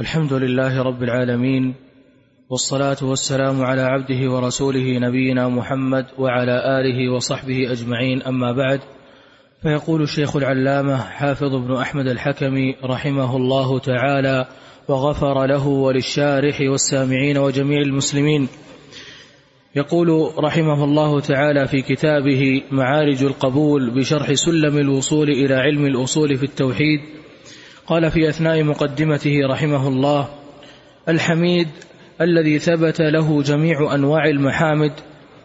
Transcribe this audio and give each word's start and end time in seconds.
الحمد 0.00 0.32
لله 0.32 0.82
رب 0.82 1.02
العالمين 1.02 1.74
والصلاة 2.50 2.96
والسلام 3.02 3.62
على 3.62 3.82
عبده 3.82 4.30
ورسوله 4.30 4.98
نبينا 4.98 5.48
محمد 5.48 6.06
وعلى 6.18 6.80
آله 6.80 7.12
وصحبه 7.12 7.72
أجمعين 7.72 8.22
أما 8.22 8.52
بعد 8.52 8.80
فيقول 9.62 10.02
الشيخ 10.02 10.36
العلامة 10.36 10.96
حافظ 10.96 11.54
بن 11.54 11.76
أحمد 11.76 12.06
الحكمي 12.06 12.74
رحمه 12.84 13.36
الله 13.36 13.78
تعالى 13.78 14.46
وغفر 14.88 15.46
له 15.46 15.66
وللشارح 15.68 16.60
والسامعين 16.60 17.38
وجميع 17.38 17.80
المسلمين 17.80 18.48
يقول 19.76 20.32
رحمه 20.38 20.84
الله 20.84 21.20
تعالى 21.20 21.66
في 21.66 21.82
كتابه 21.82 22.62
معارج 22.70 23.24
القبول 23.24 23.90
بشرح 23.90 24.32
سلم 24.32 24.78
الوصول 24.78 25.30
إلى 25.30 25.54
علم 25.54 25.86
الأصول 25.86 26.36
في 26.36 26.44
التوحيد 26.44 27.00
قال 27.86 28.10
في 28.10 28.28
أثناء 28.28 28.62
مقدمته 28.62 29.32
رحمه 29.50 29.88
الله 29.88 30.28
الحميد 31.08 31.68
الذي 32.20 32.58
ثبت 32.58 33.00
له 33.00 33.42
جميع 33.42 33.94
أنواع 33.94 34.24
المحامد 34.24 34.92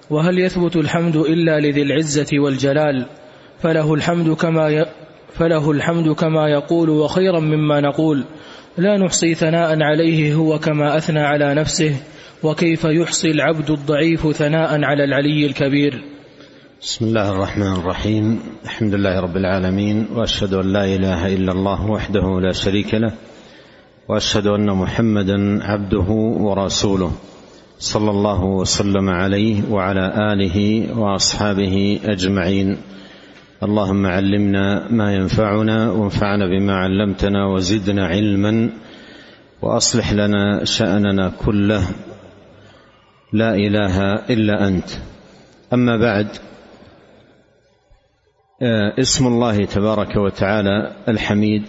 وهل 0.10 0.40
يثبت 0.40 0.76
الحمد 0.76 1.16
إلا 1.16 1.60
لذي 1.60 1.82
العزة 1.82 2.40
والجلال؟ 2.40 3.06
فله 3.60 3.94
الحمد 3.94 4.30
كما 4.36 4.70
ي... 4.70 4.86
فله 5.34 5.72
الحمد 5.72 6.10
كما 6.10 6.50
يقول 6.50 6.90
وخيرا 6.90 7.40
مما 7.40 7.82
نقول 7.82 8.26
لا 8.78 8.98
نحصي 8.98 9.34
ثناء 9.34 9.82
عليه 9.82 10.34
هو 10.34 10.60
كما 10.60 10.98
أثنى 10.98 11.20
على 11.20 11.54
نفسه 11.54 11.96
وكيف 12.44 12.84
يحصي 12.86 13.28
العبد 13.28 13.72
الضعيف 13.72 14.28
ثناء 14.32 14.84
على 14.84 15.04
العلي 15.04 15.46
الكبير؟ 15.46 16.04
بسم 16.82 17.06
الله 17.06 17.32
الرحمن 17.32 17.74
الرحيم. 17.74 18.40
الحمد 18.64 18.94
لله 18.94 19.20
رب 19.20 19.38
العالمين 19.38 20.08
وأشهد 20.14 20.54
أن 20.54 20.74
لا 20.74 20.86
إله 20.86 21.36
إلا 21.36 21.52
الله 21.52 21.86
وحده 21.92 22.40
لا 22.42 22.52
شريك 22.52 22.94
له 22.94 23.14
وأشهد 24.08 24.48
أن 24.48 24.66
محمدا 24.66 25.64
عبده 25.64 26.10
ورسوله 26.42 27.12
صلى 27.80 28.12
الله 28.12 28.44
وسلم 28.44 29.10
عليه 29.10 29.70
وعلى 29.70 30.34
آله 30.34 30.88
وأصحابه 30.98 32.00
أجمعين. 32.04 32.78
اللهم 33.64 34.06
علمنا 34.06 34.92
ما 34.92 35.14
ينفعنا 35.14 35.92
وانفعنا 35.92 36.46
بما 36.46 36.74
علمتنا 36.74 37.48
وزدنا 37.48 38.08
علما 38.08 38.70
وأصلح 39.62 40.14
لنا 40.14 40.66
شأننا 40.66 41.32
كله. 41.46 41.84
لا 43.34 43.56
إله 43.56 44.26
إلا 44.34 44.68
أنت. 44.68 44.90
أما 45.74 45.98
بعد 45.98 46.28
اسم 48.64 49.28
الله 49.28 49.66
تبارك 49.66 50.16
وتعالى 50.16 50.92
الحميد 51.08 51.64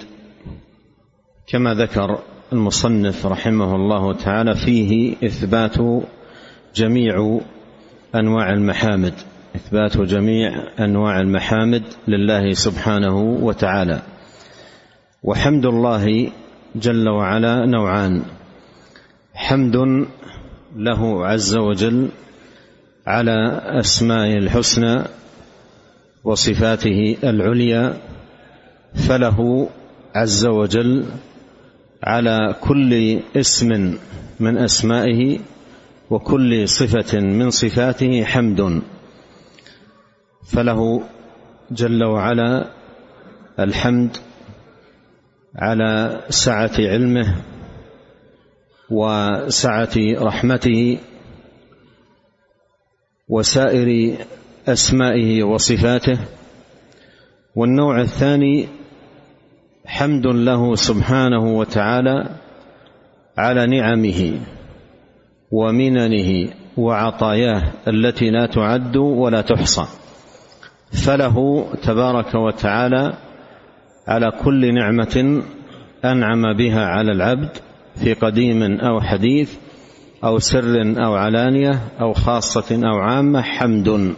كما 1.46 1.74
ذكر 1.74 2.18
المصنف 2.52 3.26
رحمه 3.26 3.76
الله 3.76 4.12
تعالى 4.12 4.54
فيه 4.54 5.16
إثبات 5.24 5.76
جميع 6.74 7.40
أنواع 8.14 8.52
المحامد 8.52 9.14
إثبات 9.56 9.98
جميع 9.98 10.52
أنواع 10.80 11.20
المحامد 11.20 11.82
لله 12.08 12.52
سبحانه 12.52 13.16
وتعالى. 13.18 14.02
وحمد 15.22 15.66
الله 15.66 16.32
جل 16.76 17.08
وعلا 17.08 17.66
نوعان 17.66 18.22
حمد 19.34 20.06
له 20.76 21.26
عز 21.26 21.56
وجل 21.56 22.08
على 23.06 23.60
اسمائه 23.80 24.38
الحسنى 24.38 25.02
وصفاته 26.24 27.16
العليا 27.24 27.96
فله 28.94 29.68
عز 30.14 30.46
وجل 30.46 31.04
على 32.02 32.54
كل 32.60 33.20
اسم 33.36 33.98
من 34.40 34.58
أسمائه 34.58 35.38
وكل 36.10 36.68
صفة 36.68 37.20
من 37.20 37.50
صفاته 37.50 38.24
حمد. 38.24 38.82
فله 40.52 41.02
جل 41.70 42.04
وعلا 42.04 42.70
الحمد 43.58 44.16
على 45.56 46.20
سعة 46.28 46.72
علمه 46.78 47.36
وسعة 48.90 49.96
رحمته 50.18 50.98
وسائر 53.28 54.16
أسمائه 54.68 55.42
وصفاته. 55.42 56.18
والنوع 57.56 58.00
الثاني 58.00 58.68
حمد 59.86 60.26
له 60.26 60.74
سبحانه 60.74 61.56
وتعالى 61.56 62.28
على 63.38 63.66
نعمه 63.66 64.40
ومننه 65.50 66.48
وعطاياه 66.76 67.62
التي 67.88 68.30
لا 68.30 68.46
تعد 68.46 68.96
ولا 68.96 69.40
تحصى. 69.40 69.86
فله 71.06 71.66
تبارك 71.82 72.34
وتعالى 72.34 73.14
على 74.08 74.32
كل 74.44 74.74
نعمة 74.74 75.42
أنعم 76.04 76.56
بها 76.56 76.86
على 76.86 77.12
العبد 77.12 77.56
في 77.96 78.14
قديم 78.14 78.62
أو 78.62 79.00
حديث 79.00 79.56
أو 80.24 80.38
سر 80.38 80.94
أو 81.04 81.14
علانية 81.14 81.80
أو 82.00 82.12
خاصة 82.12 82.80
أو 82.84 82.98
عامة 82.98 83.42
حمد. 83.42 84.14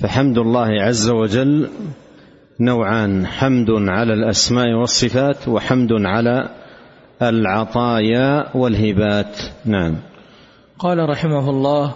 فحمد 0.00 0.38
الله 0.38 0.82
عز 0.82 1.10
وجل 1.10 1.68
نوعان 2.60 3.26
حمد 3.26 3.70
على 3.70 4.14
الأسماء 4.14 4.74
والصفات 4.74 5.48
وحمد 5.48 5.92
على 5.92 6.48
العطايا 7.22 8.56
والهبات. 8.56 9.36
نعم. 9.64 9.96
قال 10.78 11.08
رحمه 11.08 11.50
الله 11.50 11.94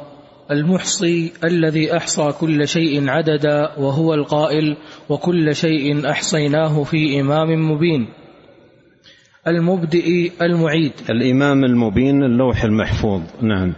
المحصي 0.50 1.32
الذي 1.44 1.96
أحصى 1.96 2.32
كل 2.40 2.68
شيء 2.68 3.08
عددا 3.08 3.78
وهو 3.78 4.14
القائل 4.14 4.76
وكل 5.08 5.54
شيء 5.54 6.10
أحصيناه 6.10 6.82
في 6.82 7.20
إمام 7.20 7.70
مبين. 7.70 8.06
المبدئ 9.46 10.30
المعيد. 10.42 10.92
الإمام 11.10 11.64
المبين 11.64 12.22
اللوح 12.22 12.64
المحفوظ. 12.64 13.22
نعم. 13.42 13.72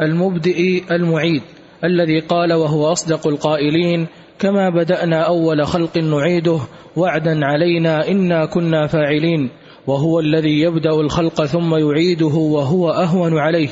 المبدئ 0.00 0.82
المعيد. 0.90 1.42
الذي 1.84 2.20
قال 2.20 2.52
وهو 2.52 2.92
أصدق 2.92 3.26
القائلين 3.26 4.06
كما 4.38 4.70
بدأنا 4.70 5.22
أول 5.22 5.66
خلق 5.66 5.98
نعيده 5.98 6.58
وعدا 6.96 7.46
علينا 7.46 8.08
إنا 8.08 8.46
كنا 8.46 8.86
فاعلين 8.86 9.50
وهو 9.86 10.20
الذي 10.20 10.60
يبدأ 10.60 10.90
الخلق 10.90 11.44
ثم 11.44 11.74
يعيده 11.74 12.34
وهو 12.34 12.90
أهون 12.90 13.38
عليه 13.38 13.68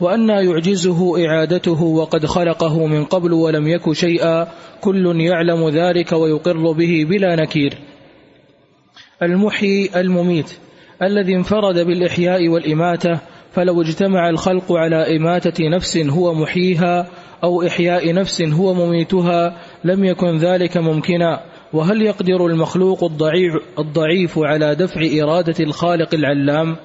وأنى 0.00 0.32
يعجزه 0.32 1.26
إعادته 1.26 1.82
وقد 1.82 2.26
خلقه 2.26 2.86
من 2.86 3.04
قبل 3.04 3.32
ولم 3.32 3.68
يك 3.68 3.92
شيئا 3.92 4.48
كل 4.80 5.20
يعلم 5.20 5.68
ذلك 5.68 6.12
ويقر 6.12 6.72
به 6.72 7.06
بلا 7.08 7.36
نكير. 7.36 7.74
المحيي 9.22 9.90
المميت 9.96 10.58
الذي 11.02 11.34
انفرد 11.34 11.78
بالإحياء 11.78 12.48
والإماتة 12.48 13.20
فلو 13.58 13.82
اجتمع 13.82 14.28
الخلق 14.28 14.72
على 14.72 15.16
إماتة 15.16 15.68
نفس 15.68 15.96
هو 15.96 16.34
محييها 16.34 17.06
أو 17.44 17.66
إحياء 17.66 18.14
نفس 18.14 18.42
هو 18.42 18.74
مميتها 18.74 19.56
لم 19.84 20.04
يكن 20.04 20.36
ذلك 20.36 20.76
ممكنا 20.76 21.40
وهل 21.72 22.02
يقدر 22.02 22.46
المخلوق 22.46 23.04
الضعيف, 23.04 23.52
الضعيف 23.78 24.38
على 24.38 24.74
دفع 24.74 25.00
إرادة 25.22 25.64
الخالق 25.64 26.14
العلام؟ 26.14 26.76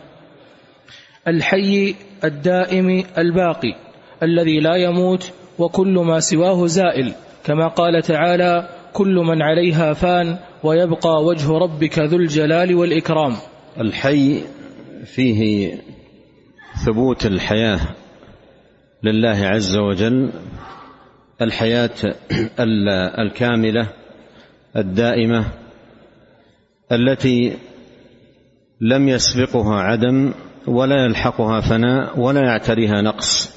الحي 1.28 1.96
الدائم 2.24 3.04
الباقي 3.18 3.76
الذي 4.24 4.60
لا 4.60 4.76
يموت 4.76 5.32
وكل 5.60 5.94
ما 5.94 6.20
سواه 6.20 6.66
زائل 6.66 7.14
كما 7.46 7.68
قال 7.68 8.02
تعالى 8.02 8.70
كل 8.94 9.16
من 9.16 9.42
عليها 9.42 9.94
فان 9.94 10.38
ويبقى 10.64 11.24
وجه 11.24 11.52
ربك 11.52 12.00
ذو 12.00 12.18
الجلال 12.18 12.76
والإكرام. 12.76 13.34
الحي 13.80 14.42
فيه 15.06 15.72
ثبوت 16.86 17.26
الحياة 17.26 17.80
لله 19.04 19.38
عز 19.48 19.76
وجل 19.76 20.32
الحياة 21.42 22.16
الكاملة 23.20 23.90
الدائمة 24.76 25.46
التي 26.92 27.58
لم 28.82 29.10
يسبقها 29.10 29.82
عدم 29.82 30.34
ولا 30.68 31.06
يلحقها 31.06 31.62
فناء 31.62 32.20
ولا 32.20 32.42
يعتريها 32.42 33.02
نقص. 33.02 33.54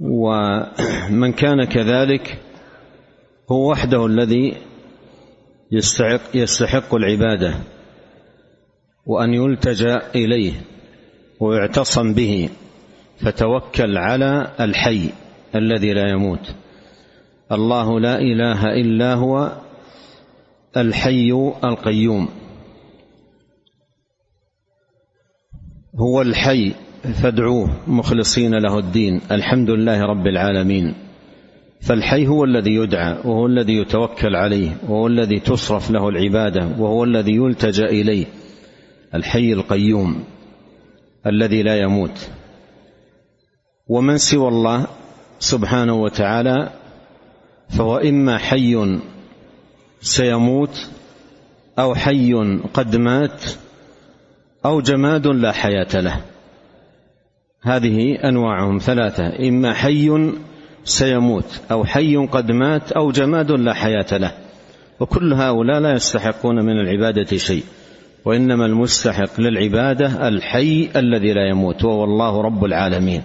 ومن 0.00 1.32
كان 1.32 1.64
كذلك 1.64 2.38
هو 3.50 3.70
وحده 3.70 4.06
الذي 4.06 4.56
يستحق, 5.72 6.20
يستحق 6.36 6.94
العبادة 6.94 7.54
وأن 9.06 9.34
يلتجأ 9.34 10.02
إليه. 10.14 10.71
ويعتصم 11.42 12.14
به 12.14 12.48
فتوكل 13.16 13.98
على 13.98 14.50
الحي 14.60 15.10
الذي 15.54 15.92
لا 15.92 16.10
يموت. 16.10 16.54
الله 17.52 18.00
لا 18.00 18.18
إله 18.18 18.66
إلا 18.80 19.14
هو 19.14 19.52
الحي 20.76 21.52
القيوم. 21.64 22.28
هو 25.96 26.22
الحي 26.22 26.72
فادعوه 27.22 27.90
مخلصين 27.90 28.54
له 28.54 28.78
الدين. 28.78 29.20
الحمد 29.30 29.70
لله 29.70 30.02
رب 30.02 30.26
العالمين. 30.26 30.94
فالحي 31.80 32.26
هو 32.26 32.44
الذي 32.44 32.74
يدعى 32.74 33.12
وهو 33.24 33.46
الذي 33.46 33.76
يتوكل 33.76 34.36
عليه 34.36 34.70
وهو 34.88 35.06
الذي 35.06 35.40
تصرف 35.40 35.90
له 35.90 36.08
العبادة 36.08 36.66
وهو 36.78 37.04
الذي 37.04 37.32
يلتجأ 37.36 37.86
إليه. 37.86 38.26
الحي 39.14 39.52
القيوم. 39.52 40.24
الذي 41.26 41.62
لا 41.62 41.80
يموت. 41.80 42.28
ومن 43.88 44.18
سوى 44.18 44.48
الله 44.48 44.86
سبحانه 45.38 45.94
وتعالى 45.94 46.70
فهو 47.68 47.96
إما 47.96 48.38
حي 48.38 49.00
سيموت 50.00 50.88
أو 51.78 51.94
حي 51.94 52.34
قد 52.74 52.96
مات 52.96 53.42
أو 54.64 54.80
جماد 54.80 55.26
لا 55.26 55.52
حياة 55.52 56.00
له. 56.00 56.20
هذه 57.62 58.18
أنواعهم 58.24 58.78
ثلاثة 58.78 59.48
إما 59.48 59.74
حي 59.74 60.32
سيموت 60.84 61.60
أو 61.70 61.84
حي 61.84 62.16
قد 62.16 62.52
مات 62.52 62.92
أو 62.92 63.10
جماد 63.10 63.50
لا 63.50 63.74
حياة 63.74 64.18
له. 64.18 64.32
وكل 65.00 65.32
هؤلاء 65.32 65.80
لا 65.80 65.92
يستحقون 65.92 66.64
من 66.64 66.80
العبادة 66.80 67.36
شيء. 67.36 67.64
وإنما 68.24 68.66
المستحق 68.66 69.40
للعبادة 69.40 70.28
الحي 70.28 70.90
الذي 70.96 71.32
لا 71.32 71.48
يموت 71.48 71.84
وهو 71.84 72.04
الله 72.04 72.42
رب 72.42 72.64
العالمين. 72.64 73.22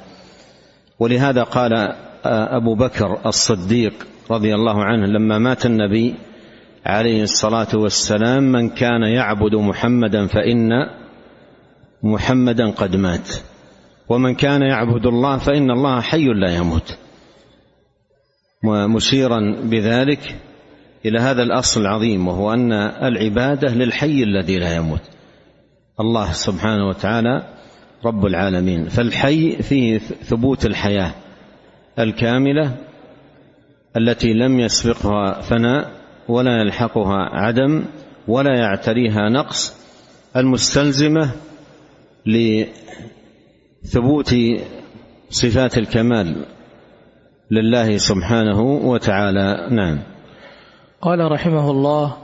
ولهذا 0.99 1.43
قال 1.43 1.95
أبو 2.25 2.75
بكر 2.75 3.19
الصديق 3.25 3.93
رضي 4.31 4.55
الله 4.55 4.83
عنه 4.83 5.05
لما 5.05 5.37
مات 5.37 5.65
النبي 5.65 6.15
عليه 6.85 7.23
الصلاة 7.23 7.67
والسلام 7.73 8.43
من 8.43 8.69
كان 8.69 9.03
يعبد 9.03 9.55
محمدا 9.55 10.27
فإن 10.27 10.69
محمدا 12.03 12.69
قد 12.69 12.95
مات. 12.95 13.29
ومن 14.09 14.35
كان 14.35 14.61
يعبد 14.61 15.05
الله 15.05 15.37
فإن 15.37 15.71
الله 15.71 16.01
حي 16.01 16.25
لا 16.25 16.55
يموت. 16.55 16.97
مشيرا 18.63 19.55
بذلك 19.63 20.35
إلى 21.07 21.19
هذا 21.19 21.43
الأصل 21.43 21.81
العظيم 21.81 22.27
وهو 22.27 22.53
أن 22.53 22.71
العبادة 23.03 23.73
للحي 23.73 24.23
الذي 24.23 24.59
لا 24.59 24.75
يموت. 24.75 25.01
الله 25.99 26.31
سبحانه 26.31 26.87
وتعالى 26.87 27.43
رب 28.05 28.25
العالمين. 28.25 28.87
فالحي 28.89 29.55
فيه 29.63 29.97
ثبوت 29.97 30.65
الحياة 30.65 31.11
الكاملة 31.99 32.71
التي 33.97 34.33
لم 34.33 34.59
يسبقها 34.59 35.41
فناء 35.41 35.91
ولا 36.27 36.61
يلحقها 36.61 37.17
عدم 37.17 37.83
ولا 38.27 38.59
يعتريها 38.59 39.29
نقص 39.29 39.73
المستلزمة 40.35 41.31
لثبوت 43.85 44.35
صفات 45.29 45.77
الكمال 45.77 46.45
لله 47.51 47.97
سبحانه 47.97 48.61
وتعالى. 48.61 49.67
نعم. 49.71 49.99
قال 51.01 51.31
رحمه 51.31 51.71
الله 51.71 52.17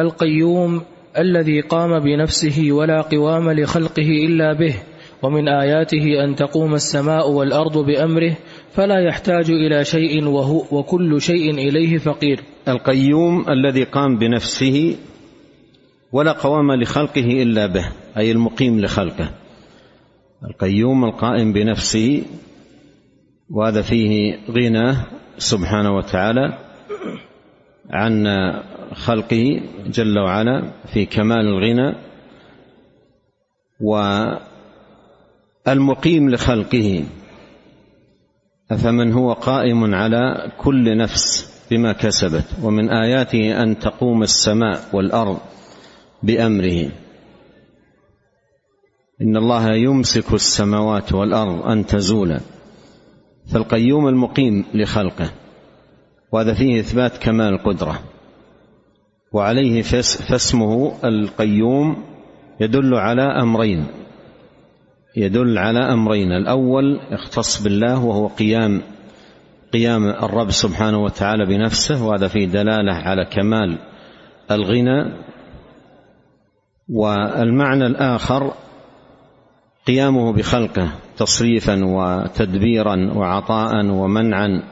القيوم 0.00 0.82
الذي 1.18 1.60
قام 1.60 1.98
بنفسه 1.98 2.72
ولا 2.72 3.00
قوام 3.00 3.50
لخلقه 3.50 4.08
إلا 4.26 4.52
به 4.52 4.74
ومن 5.22 5.48
آياته 5.48 6.24
أن 6.24 6.34
تقوم 6.34 6.74
السماء 6.74 7.30
والأرض 7.30 7.78
بأمره 7.78 8.36
فلا 8.72 9.00
يحتاج 9.00 9.50
إلى 9.50 9.84
شيء 9.84 10.24
وهو 10.24 10.64
وكل 10.70 11.20
شيء 11.20 11.50
إليه 11.50 11.98
فقير. 11.98 12.40
القيوم 12.68 13.44
الذي 13.48 13.84
قام 13.84 14.18
بنفسه 14.18 14.96
ولا 16.12 16.32
قوام 16.32 16.72
لخلقه 16.72 17.42
إلا 17.42 17.66
به 17.66 17.92
أي 18.16 18.32
المقيم 18.32 18.80
لخلقه. 18.80 19.30
القيوم 20.50 21.04
القائم 21.04 21.52
بنفسه 21.52 22.22
وهذا 23.50 23.82
فيه 23.82 24.38
غنى 24.50 24.96
سبحانه 25.38 25.96
وتعالى. 25.96 26.71
عن 27.90 28.26
خلقه 28.94 29.60
جل 29.86 30.18
وعلا 30.18 30.72
في 30.92 31.06
كمال 31.06 31.46
الغنى 31.46 31.94
والمقيم 35.66 36.30
لخلقه. 36.30 37.04
أفمن 38.70 39.12
هو 39.12 39.32
قائم 39.32 39.94
على 39.94 40.52
كل 40.58 40.96
نفس 40.96 41.52
بما 41.70 41.92
كسبت 41.92 42.44
ومن 42.62 42.90
آياته 42.90 43.62
أن 43.62 43.78
تقوم 43.78 44.22
السماء 44.22 44.80
والأرض 44.92 45.38
بأمره. 46.22 46.90
إن 49.22 49.36
الله 49.36 49.74
يمسك 49.74 50.34
السماوات 50.34 51.12
والأرض 51.12 51.66
أن 51.66 51.86
تزولا. 51.86 52.40
فالقيوم 53.52 54.08
المقيم 54.08 54.64
لخلقه. 54.74 55.30
وهذا 56.32 56.54
فيه 56.54 56.80
إثبات 56.80 57.18
كمال 57.18 57.54
القدرة. 57.54 58.00
وعليه 59.32 59.82
فاسمه 59.82 60.92
القيوم 61.04 61.96
يدل 62.60 62.94
على 62.94 63.22
أمرين. 63.22 63.86
يدل 65.16 65.58
على 65.58 65.78
أمرين. 65.78 66.32
الأول 66.32 67.00
يختص 67.10 67.62
بالله 67.62 68.04
وهو 68.04 68.26
قيام 68.26 68.82
قيام 69.72 70.08
الرب 70.08 70.50
سبحانه 70.50 70.98
وتعالى 70.98 71.46
بنفسه 71.46 72.06
وهذا 72.06 72.28
فيه 72.28 72.46
دلالة 72.46 72.92
على 72.92 73.24
كمال 73.24 73.78
الغنى. 74.50 75.12
والمعنى 76.88 77.86
الآخر 77.86 78.52
قيامه 79.86 80.32
بخلقه 80.32 80.88
تصريفا 81.16 81.84
وتدبيرا 81.84 83.12
وعطاء 83.14 83.86
ومنعا. 83.86 84.71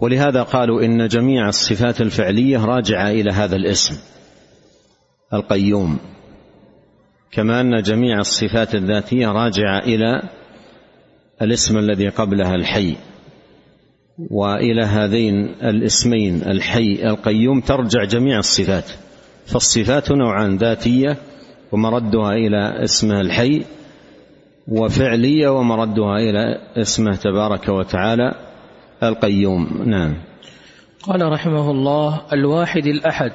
ولهذا 0.00 0.42
قالوا 0.42 0.82
إن 0.82 1.08
جميع 1.08 1.48
الصفات 1.48 2.00
الفعلية 2.00 2.64
راجعة 2.64 3.10
إلى 3.10 3.32
هذا 3.32 3.56
الاسم 3.56 3.96
القيوم 5.34 5.98
كما 7.32 7.60
أن 7.60 7.82
جميع 7.82 8.18
الصفات 8.20 8.74
الذاتية 8.74 9.28
راجعة 9.28 9.78
إلى 9.78 10.22
الاسم 11.42 11.78
الذي 11.78 12.08
قبلها 12.08 12.54
الحي 12.54 12.96
وإلى 14.30 14.84
هذين 14.84 15.34
الاسمين 15.62 16.42
الحي 16.42 16.98
القيوم 17.04 17.60
ترجع 17.60 18.04
جميع 18.04 18.38
الصفات 18.38 18.90
فالصفات 19.46 20.12
نوعان 20.12 20.56
ذاتية 20.56 21.16
ومردها 21.72 22.32
إلى 22.32 22.84
اسمه 22.84 23.20
الحي 23.20 23.64
وفعلية 24.68 25.48
ومردها 25.48 26.16
إلى 26.16 26.58
اسمه 26.76 27.16
تبارك 27.16 27.68
وتعالى 27.68 28.47
القيوم. 29.02 29.82
نعم. 29.86 30.14
قال 31.02 31.32
رحمه 31.32 31.70
الله 31.70 32.20
الواحد 32.32 32.86
الأحد 32.86 33.32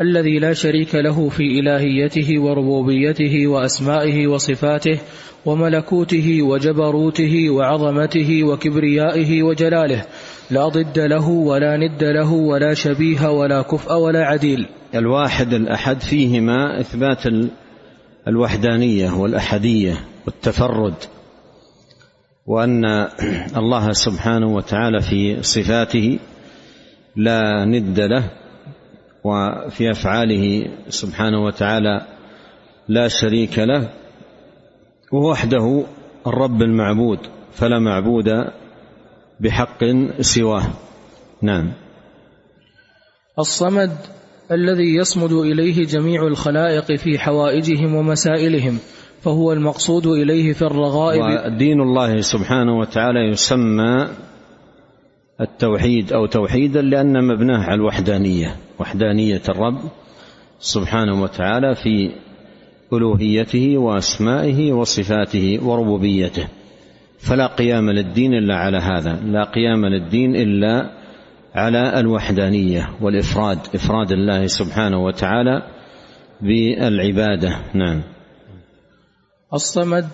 الذي 0.00 0.38
لا 0.38 0.52
شريك 0.52 0.94
له 0.94 1.28
في 1.28 1.60
إلهيته 1.60 2.40
وربوبيته 2.40 3.46
وأسمائه 3.46 4.26
وصفاته 4.26 4.98
وملكوته 5.46 6.42
وجبروته 6.42 7.50
وعظمته 7.50 8.44
وكبريائه 8.44 9.42
وجلاله 9.42 10.04
لا 10.50 10.68
ضد 10.68 10.98
له 10.98 11.28
ولا 11.28 11.76
ند 11.76 12.04
له 12.04 12.32
ولا 12.32 12.74
شبيه 12.74 13.30
ولا 13.30 13.62
كفء 13.62 13.92
ولا 13.94 14.24
عديل. 14.24 14.66
الواحد 14.94 15.52
الأحد 15.52 16.00
فيهما 16.00 16.80
إثبات 16.80 17.22
الوحدانية 18.28 19.10
والأحدية 19.10 20.04
والتفرد. 20.26 20.94
وأن 22.46 22.84
الله 23.56 23.92
سبحانه 23.92 24.54
وتعالى 24.54 25.00
في 25.00 25.42
صفاته 25.42 26.18
لا 27.16 27.64
ند 27.64 28.00
له 28.00 28.30
وفي 29.24 29.90
أفعاله 29.90 30.68
سبحانه 30.88 31.44
وتعالى 31.44 32.06
لا 32.88 33.08
شريك 33.08 33.58
له 33.58 33.90
ووحده 35.12 35.84
الرب 36.26 36.62
المعبود 36.62 37.18
فلا 37.52 37.78
معبود 37.78 38.28
بحق 39.40 39.84
سواه. 40.20 40.70
نعم. 41.42 41.72
الصمد 43.38 43.90
الذي 44.50 44.96
يصمد 44.96 45.32
إليه 45.32 45.86
جميع 45.86 46.26
الخلائق 46.26 46.96
في 46.96 47.18
حوائجهم 47.18 47.94
ومسائلهم 47.94 48.78
فهو 49.22 49.52
المقصود 49.52 50.06
إليه 50.06 50.52
في 50.52 50.62
الرغائب. 50.62 51.22
ودين 51.22 51.80
الله 51.80 52.20
سبحانه 52.20 52.78
وتعالى 52.78 53.20
يسمى 53.30 54.08
التوحيد 55.40 56.12
أو 56.12 56.26
توحيدا 56.26 56.82
لأن 56.82 57.24
مبناه 57.24 57.58
على 57.58 57.74
الوحدانية 57.74 58.56
وحدانية 58.78 59.42
الرب 59.48 59.78
سبحانه 60.60 61.22
وتعالى 61.22 61.74
في 61.74 62.10
ألوهيته 62.92 63.78
وأسمائه 63.78 64.72
وصفاته 64.72 65.58
وربوبيته. 65.62 66.48
فلا 67.18 67.46
قيام 67.46 67.90
للدين 67.90 68.34
إلا 68.34 68.56
على 68.56 68.78
هذا 68.78 69.20
لا 69.24 69.44
قيام 69.44 69.86
للدين 69.86 70.36
إلا 70.36 70.90
على 71.54 72.00
الوحدانية 72.00 72.90
والإفراد 73.00 73.58
إفراد 73.74 74.12
الله 74.12 74.46
سبحانه 74.46 75.04
وتعالى 75.04 75.62
بالعبادة. 76.40 77.56
نعم. 77.74 78.02
الصمد 79.54 80.08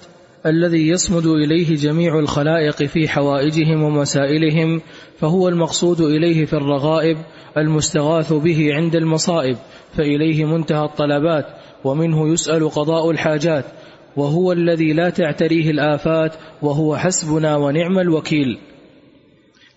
الذي 0.47 0.89
يصمد 0.89 1.27
إليه 1.27 1.77
جميع 1.77 2.19
الخلائق 2.19 2.85
في 2.85 3.09
حوائجهم 3.09 3.83
ومسائلهم 3.83 4.81
فهو 5.19 5.49
المقصود 5.49 6.01
إليه 6.01 6.45
في 6.45 6.53
الرغائب 6.53 7.17
المستغاث 7.57 8.33
به 8.33 8.75
عند 8.75 8.97
المصائب 8.97 9.57
فإليه 9.97 10.45
منتهى 10.45 10.85
الطلبات 10.85 11.47
ومنه 11.85 12.33
يسأل 12.33 12.71
قضاء 12.71 13.11
الحاجات 13.11 13.65
وهو 14.17 14.53
الذي 14.53 14.93
لا 14.93 15.11
تعتريه 15.11 15.71
الآفات 15.71 16.33
وهو 16.62 16.97
حسبنا 16.97 17.57
ونعم 17.57 17.99
الوكيل. 17.99 18.59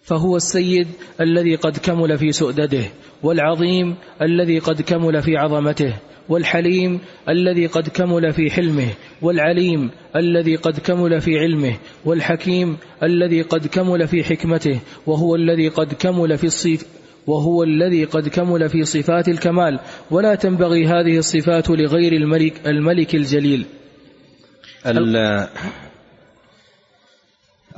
فهو 0.06 0.36
السيد 0.36 0.88
الذي 1.22 1.56
قد 1.56 1.78
كمل 1.78 2.18
في 2.18 2.32
سؤدده 2.32 2.84
والعظيم 3.24 3.96
الذي 4.22 4.60
قد 4.60 4.82
كمل 4.82 5.22
في 5.22 5.38
عظمته 5.38 5.94
والحليم 6.30 7.00
الذي 7.30 7.68
قد 7.68 7.90
كمل 7.90 8.34
في 8.34 8.52
حلمه 8.52 8.88
والعليم 9.22 9.92
الذي 10.16 10.56
قد 10.56 10.80
كمل 10.80 11.22
في 11.22 11.40
علمه 11.40 11.78
والحكيم 12.06 12.78
الذي 13.04 13.42
قد 13.42 13.68
كمل 13.68 14.08
في 14.08 14.24
حكمته 14.24 14.80
وهو 15.08 15.36
الذي 15.36 15.68
قد 15.68 15.94
كمل 15.94 16.38
في 16.38 16.44
الصف 16.44 16.86
وهو 17.28 17.64
الذي 17.64 18.06
قد 18.06 18.28
كمل 18.28 18.70
في 18.70 18.86
صفات 18.86 19.28
الكمال. 19.28 19.80
ولا 20.12 20.36
تنبغي 20.36 20.86
هذه 20.88 21.18
الصفات 21.18 21.70
لغير 21.70 22.14
الملك 22.14 22.68
الملك 22.68 23.16
الجليل. 23.16 23.66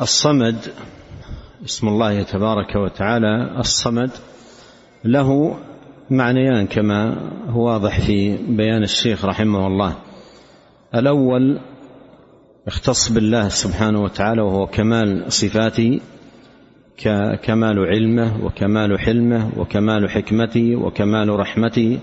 الصمد 0.01 0.57
اسم 1.65 1.87
الله 1.87 2.23
تبارك 2.23 2.75
وتعالى 2.75 3.59
الصمد. 3.59 4.09
له 5.05 5.57
معنيان 6.09 6.67
كما 6.67 7.15
هو 7.49 7.65
واضح 7.65 7.99
في 7.99 8.37
بيان 8.37 8.83
الشيخ 8.83 9.25
رحمه 9.25 9.67
الله. 9.67 9.95
الأول 10.95 11.59
اختص 12.67 13.11
بالله 13.11 13.49
سبحانه 13.49 14.03
وتعالى 14.03 14.41
وهو 14.41 14.67
كمال 14.67 15.31
صفاته 15.33 15.99
كمال 17.43 17.79
علمه 17.79 18.45
وكمال 18.45 18.99
حلمه 18.99 19.49
وكمال 19.57 20.09
حكمته 20.09 20.75
وكمال 20.75 21.29
رحمته 21.39 21.99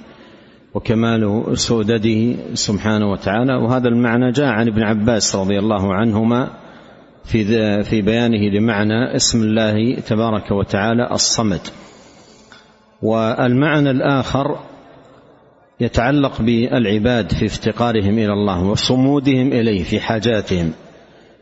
وكمال 0.74 1.44
سودده 1.58 2.36
سبحانه 2.54 3.10
وتعالى. 3.10 3.56
وهذا 3.56 3.88
المعنى 3.88 4.32
جاء 4.32 4.46
عن 4.46 4.68
ابن 4.68 4.82
عباس 4.82 5.36
رضي 5.36 5.58
الله 5.58 5.94
عنهما 5.94 6.63
في 7.24 7.44
في 7.82 8.02
بيانه 8.02 8.48
لمعنى 8.58 9.16
اسم 9.16 9.42
الله 9.42 10.00
تبارك 10.00 10.50
وتعالى 10.50 11.10
الصمد. 11.10 11.60
والمعنى 13.02 13.90
الآخر 13.90 14.58
يتعلق 15.80 16.42
بالعباد 16.42 17.32
في 17.32 17.46
افتقارهم 17.46 18.18
إلى 18.18 18.32
الله 18.32 18.64
وصمودهم 18.64 19.52
إليه 19.52 19.82
في 19.82 20.00
حاجاتهم. 20.00 20.72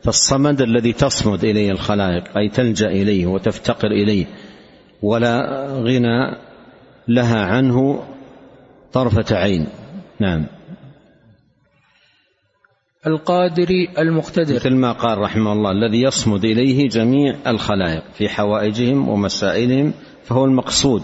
فالصمد 0.03 0.61
الذي 0.61 0.93
تصمد 0.93 1.43
إليه 1.43 1.71
الخلائق 1.71 2.37
أي 2.37 2.49
تلجأ 2.49 2.87
إليه 2.87 3.25
وتفتقر 3.25 3.87
إليه 3.87 4.25
ولا 5.01 5.67
غنى 5.71 6.37
لها 7.07 7.45
عنه 7.45 8.03
طرفة 8.93 9.35
عين. 9.35 9.67
نعم. 10.19 10.45
القادر 13.07 13.67
المقتدر. 13.97 14.55
مثل 14.55 14.75
ما 14.75 14.91
قال 14.91 15.17
رحمه 15.17 15.53
الله 15.53 15.71
الذي 15.71 16.01
يصمد 16.01 16.45
إليه 16.45 16.89
جميع 16.89 17.35
الخلائق 17.47 18.03
في 18.13 18.29
حوائجهم 18.29 19.09
ومسائلهم 19.09 19.93
فهو 20.23 20.45
المقصود 20.45 21.03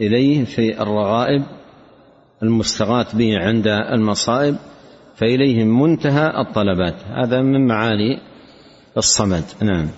إليه 0.00 0.44
في 0.44 0.82
الرغائب 0.82 1.42
المستغاث 2.42 3.14
به 3.14 3.38
عند 3.38 3.66
المصائب 3.66 4.56
فإليهم 5.16 5.82
منتهى 5.82 6.40
الطلبات. 6.40 6.94
هذا 7.04 7.42
من 7.42 7.66
معاني 7.66 8.20
الصمد. 8.96 9.44
نعم. 9.62 9.88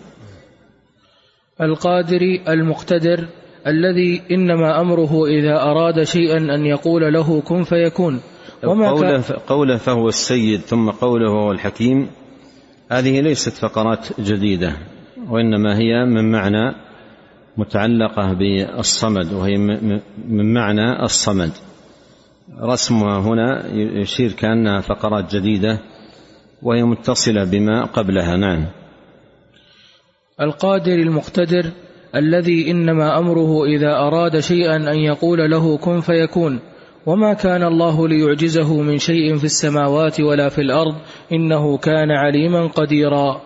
القادر 1.61 2.21
المقتدر 2.49 3.29
الذي 3.67 4.23
إنما 4.31 4.81
أمره 4.81 5.27
إذا 5.27 5.63
أراد 5.63 6.03
شيئا 6.03 6.37
أن 6.37 6.67
يقول 6.67 7.13
له 7.13 7.41
كن 7.41 7.63
فيكون. 7.63 8.21
وما 8.65 8.91
قوله, 8.91 9.25
قوله 9.47 9.77
فهو 9.77 10.09
السيد 10.09 10.61
ثم 10.61 10.91
قوله 10.91 11.31
هو 11.31 11.53
الحكيم 11.53 12.11
هذه 12.91 13.21
ليست 13.21 13.53
فقرات 13.53 14.21
جديدة 14.21 14.77
وإنما 15.29 15.79
هي 15.79 16.05
من 16.05 16.33
معنى 16.33 16.75
متعلقة 17.57 18.33
بالصمد 18.33 19.33
وهي 19.33 19.57
من 20.29 20.55
معنى 20.55 21.03
الصمد. 21.03 21.53
رسمها 22.61 23.19
هنا 23.21 23.67
يشير 23.75 24.33
كأنها 24.33 24.81
فقرات 24.81 25.37
جديدة 25.37 25.79
وهي 26.63 26.83
متصلة 26.83 27.45
بما 27.45 27.85
قبلها. 27.85 28.37
نعم. 28.37 28.67
القادر 30.41 30.93
المقتدر 30.93 31.71
الذي 32.17 32.71
إنما 32.71 33.19
أمره 33.19 33.65
إذا 33.65 33.93
أراد 33.93 34.41
شيئا 34.41 34.77
أن 34.77 34.99
يقول 34.99 35.51
له 35.51 35.77
كن 35.77 36.01
فيكون. 36.01 36.61
وما 37.07 37.35
كان 37.35 37.63
الله 37.63 38.09
ليعجزه 38.09 38.81
من 38.81 38.99
شيء 38.99 39.37
في 39.37 39.45
السماوات 39.45 40.21
ولا 40.21 40.49
في 40.49 40.61
الأرض 40.61 40.95
إنه 41.33 41.77
كان 41.77 42.11
عليما 42.11 42.67
قديرا. 42.67 43.41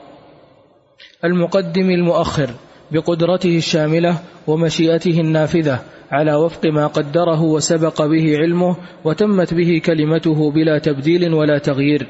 المقدم 1.24 1.90
المؤخر 1.90 2.50
بقدرته 2.90 3.56
الشاملة 3.56 4.16
ومشيئته 4.46 5.20
النافذة 5.20 5.78
على 6.10 6.34
وفق 6.34 6.66
ما 6.66 6.86
قدره 6.86 7.42
وسبق 7.42 8.06
به 8.06 8.38
علمه 8.38 8.76
وتمت 9.04 9.54
به 9.54 9.80
كلمته 9.84 10.50
بلا 10.50 10.78
تبديل 10.78 11.34
ولا 11.34 11.58
تغيير. 11.58 12.06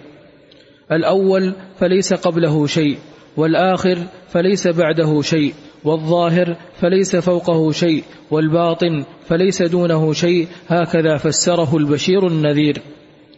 الأول 0.92 1.54
فليس 1.78 2.14
قبله 2.14 2.66
شيء 2.66 2.96
والآخر 3.36 3.98
فليس 4.28 4.68
بعده 4.68 5.22
شيء. 5.22 5.54
والظاهر 5.84 6.56
فليس 6.80 7.16
فوقه 7.16 7.72
شيء 7.72 8.04
والباطن 8.30 9.04
فليس 9.28 9.62
دونه 9.62 10.12
شيء 10.12 10.48
هكذا 10.68 11.16
فسره 11.16 11.76
البشير 11.76 12.26
النذير. 12.26 12.82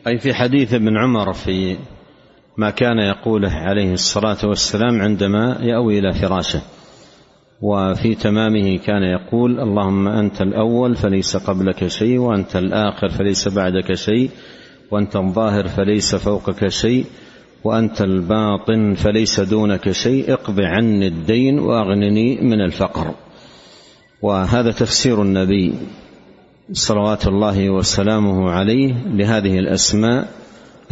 أي 0.07 0.19
في 0.19 0.35
حديث 0.35 0.75
ابن 0.75 0.97
عمر 0.97 1.33
في 1.33 1.77
ما 2.57 2.71
كان 2.71 2.99
يقوله 2.99 3.51
عليه 3.51 3.93
الصلاة 3.93 4.37
والسلام 4.45 5.03
عندما 5.03 5.59
يأوي 5.63 5.99
إلى 5.99 6.13
فراشه 6.13 6.63
وفي 7.63 8.15
تمامه 8.15 8.79
كان 8.79 9.03
يقول 9.03 9.61
اللهم 9.61 10.09
أنت 10.09 10.43
الأول 10.43 10.97
فليس 10.97 11.37
قبلك 11.37 11.87
شيء 11.87 12.19
وأنت 12.19 12.57
الآخر 12.57 13.09
فليس 13.09 13.49
بعدك 13.49 13.95
شيء 13.95 14.31
وأنت 14.91 15.17
الظاهر 15.17 15.69
فليس 15.69 16.15
فوقك 16.15 16.69
شيء 16.69 17.05
وأنت 17.65 18.03
الباطن 18.03 18.95
فليس 18.95 19.41
دونك 19.41 19.91
شيء 19.91 20.33
اقض 20.33 20.61
عني 20.61 21.07
الدين 21.07 21.59
وأغنني 21.59 22.41
من 22.41 22.61
الفقر. 22.61 23.15
وهذا 24.23 24.71
تفسير 24.71 25.23
النبي 25.23 25.75
صلوات 26.73 27.27
الله 27.27 27.71
وسلامه 27.71 28.51
عليه 28.51 28.95
لهذه 29.07 29.59
الأسماء 29.59 30.29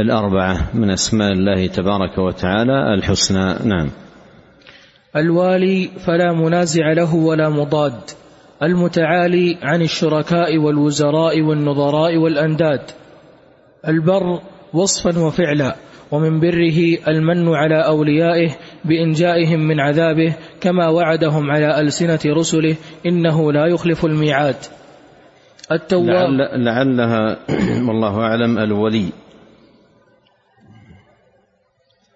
الأربعة 0.01 0.71
من 0.75 0.91
أسماء 0.91 1.33
الله 1.33 1.67
تبارك 1.67 2.19
وتعالى 2.19 2.95
الحسنى. 2.95 3.55
نعم. 3.65 3.91
الوالي 5.17 5.91
فلا 6.07 6.33
منازع 6.33 6.93
له 6.93 7.15
ولا 7.15 7.49
مضاد. 7.49 8.01
المتعالي 8.63 9.59
عن 9.63 9.83
الشركاء 9.83 10.59
والوزراء 10.59 11.41
والنظراء 11.41 12.17
والأنداد. 12.17 12.81
البر 13.89 14.41
وصفا 14.73 15.19
وفعلا. 15.19 15.77
ومن 16.13 16.41
بره 16.41 16.99
المن 17.09 17.49
على 17.49 17.87
أوليائه 17.87 18.51
بإنجائهم 18.85 19.61
من 19.61 19.81
عذابه 19.81 20.35
كما 20.61 20.89
وعدهم 20.89 21.51
على 21.51 21.81
ألسنة 21.81 22.21
رسله 22.27 22.77
إنه 23.07 23.53
لا 23.53 23.67
يخلف 23.67 24.05
الميعاد. 24.05 24.57
التواب. 25.73 26.07
لعل 26.07 26.65
لعلها 26.65 27.39
والله 27.89 28.21
أعلم 28.21 28.59
الولي. 28.59 29.13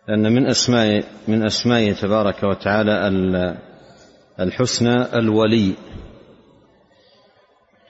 لأن 0.08 0.32
من 0.32 0.46
أسماء 0.46 1.04
من 1.28 1.44
أسمائه 1.46 1.92
تبارك 1.92 2.42
وتعالى 2.42 3.08
الحسنى 4.40 5.18
الولي 5.18 5.74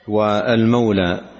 والمولى. 0.09 1.36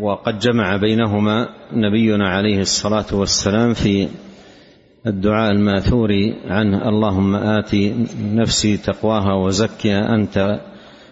وقد 0.00 0.38
جمع 0.38 0.76
بينهما 0.76 1.48
نبينا 1.72 2.28
عليه 2.28 2.60
الصلاة 2.60 3.06
والسلام 3.12 3.74
في 3.74 4.08
الدعاء 5.06 5.50
الماثور 5.50 6.10
عنه 6.46 6.88
اللهم 6.88 7.34
آت 7.34 7.74
نفسي 8.20 8.76
تقواها 8.76 9.34
وزكها 9.34 10.14
أنت 10.14 10.60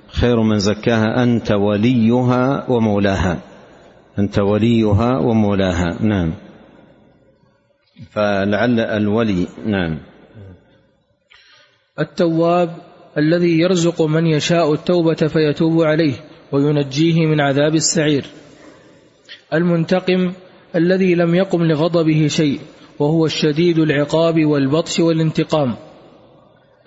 خير 0.08 0.42
من 0.42 0.58
زكاها 0.58 1.22
أنت 1.22 1.52
وليها 1.52 2.70
ومولاها. 2.70 3.38
أنت 4.18 4.38
وليها 4.38 5.18
ومولاها. 5.18 6.02
نعم. 6.02 6.34
فلعل 8.10 8.80
الولي 8.80 9.46
نعم. 9.66 9.98
التواب 12.00 12.70
الذي 13.18 13.58
يرزق 13.58 14.02
من 14.02 14.26
يشاء 14.26 14.72
التوبة 14.72 15.14
فيتوب 15.14 15.82
عليه 15.82 16.14
وينجيه 16.52 17.26
من 17.26 17.40
عذاب 17.40 17.74
السعير. 17.74 18.24
المنتقم 19.54 20.32
الذي 20.76 21.14
لم 21.14 21.34
يقم 21.34 21.62
لغضبه 21.62 22.26
شيء 22.28 22.60
وهو 22.98 23.26
الشديد 23.26 23.78
العقاب 23.78 24.44
والبطش 24.44 25.00
والانتقام. 25.00 25.74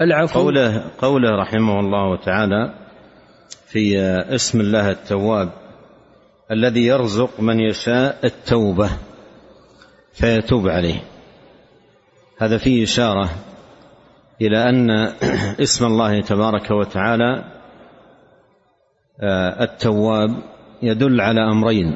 العفو. 0.02 0.40
قوله, 0.40 0.92
قوله 0.98 1.30
رحمه 1.42 1.80
الله 1.80 2.18
تعالى 2.18 2.74
في 3.68 4.00
اسم 4.36 4.62
الله 4.62 4.90
التواب 4.90 5.50
الذي 6.52 6.86
يرزق 6.86 7.40
من 7.40 7.60
يشاء 7.60 8.20
التوبة 8.24 8.90
فيتوب 10.14 10.68
عليه. 10.68 11.04
هذا 12.38 12.58
فيه 12.58 12.84
إشارة 12.84 13.30
إلى 14.42 14.70
أن 14.70 14.90
اسم 15.66 15.86
الله 15.86 16.22
تبارك 16.22 16.72
وتعالى 16.72 17.44
آه، 19.22 19.64
التواب 19.64 20.30
يدل 20.82 21.22
على 21.22 21.42
أمرين. 21.52 21.96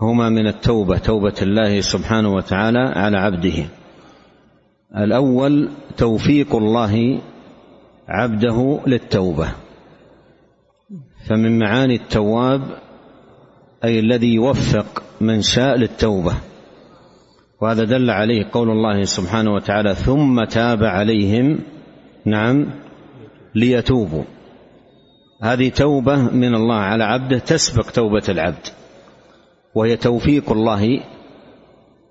هما 0.00 0.28
من 0.28 0.46
التوبة 0.46 0.98
توبة 0.98 1.34
الله 1.42 1.80
سبحانه 1.80 2.34
وتعالى 2.34 2.78
على 2.78 3.16
عبده. 3.16 3.64
الأول 4.96 5.68
توفيق 5.96 6.56
الله 6.56 7.20
عبده 8.08 8.80
للتوبة. 8.86 9.48
فمن 11.28 11.58
معاني 11.58 11.94
التواب 11.94 12.62
أي 13.84 13.98
الذي 13.98 14.34
يوفق 14.34 15.02
من 15.20 15.42
شاء 15.42 15.76
للتوبة. 15.76 16.34
وهذا 17.60 17.84
دل 17.84 18.10
عليه 18.10 18.46
قول 18.52 18.70
الله 18.70 19.04
سبحانه 19.04 19.54
وتعالى 19.54 19.94
ثم 19.94 20.44
تاب 20.44 20.84
عليهم 20.84 21.58
نعم 22.24 22.66
ليتوبوا. 23.54 24.24
هذه 25.42 25.68
توبة 25.68 26.16
من 26.16 26.54
الله 26.54 26.74
على 26.74 27.04
عبده 27.04 27.38
تسبق 27.38 27.90
توبة 27.90 28.22
العبد. 28.28 28.66
وهي 29.74 29.96
توفيق 29.96 30.52
الله 30.52 31.00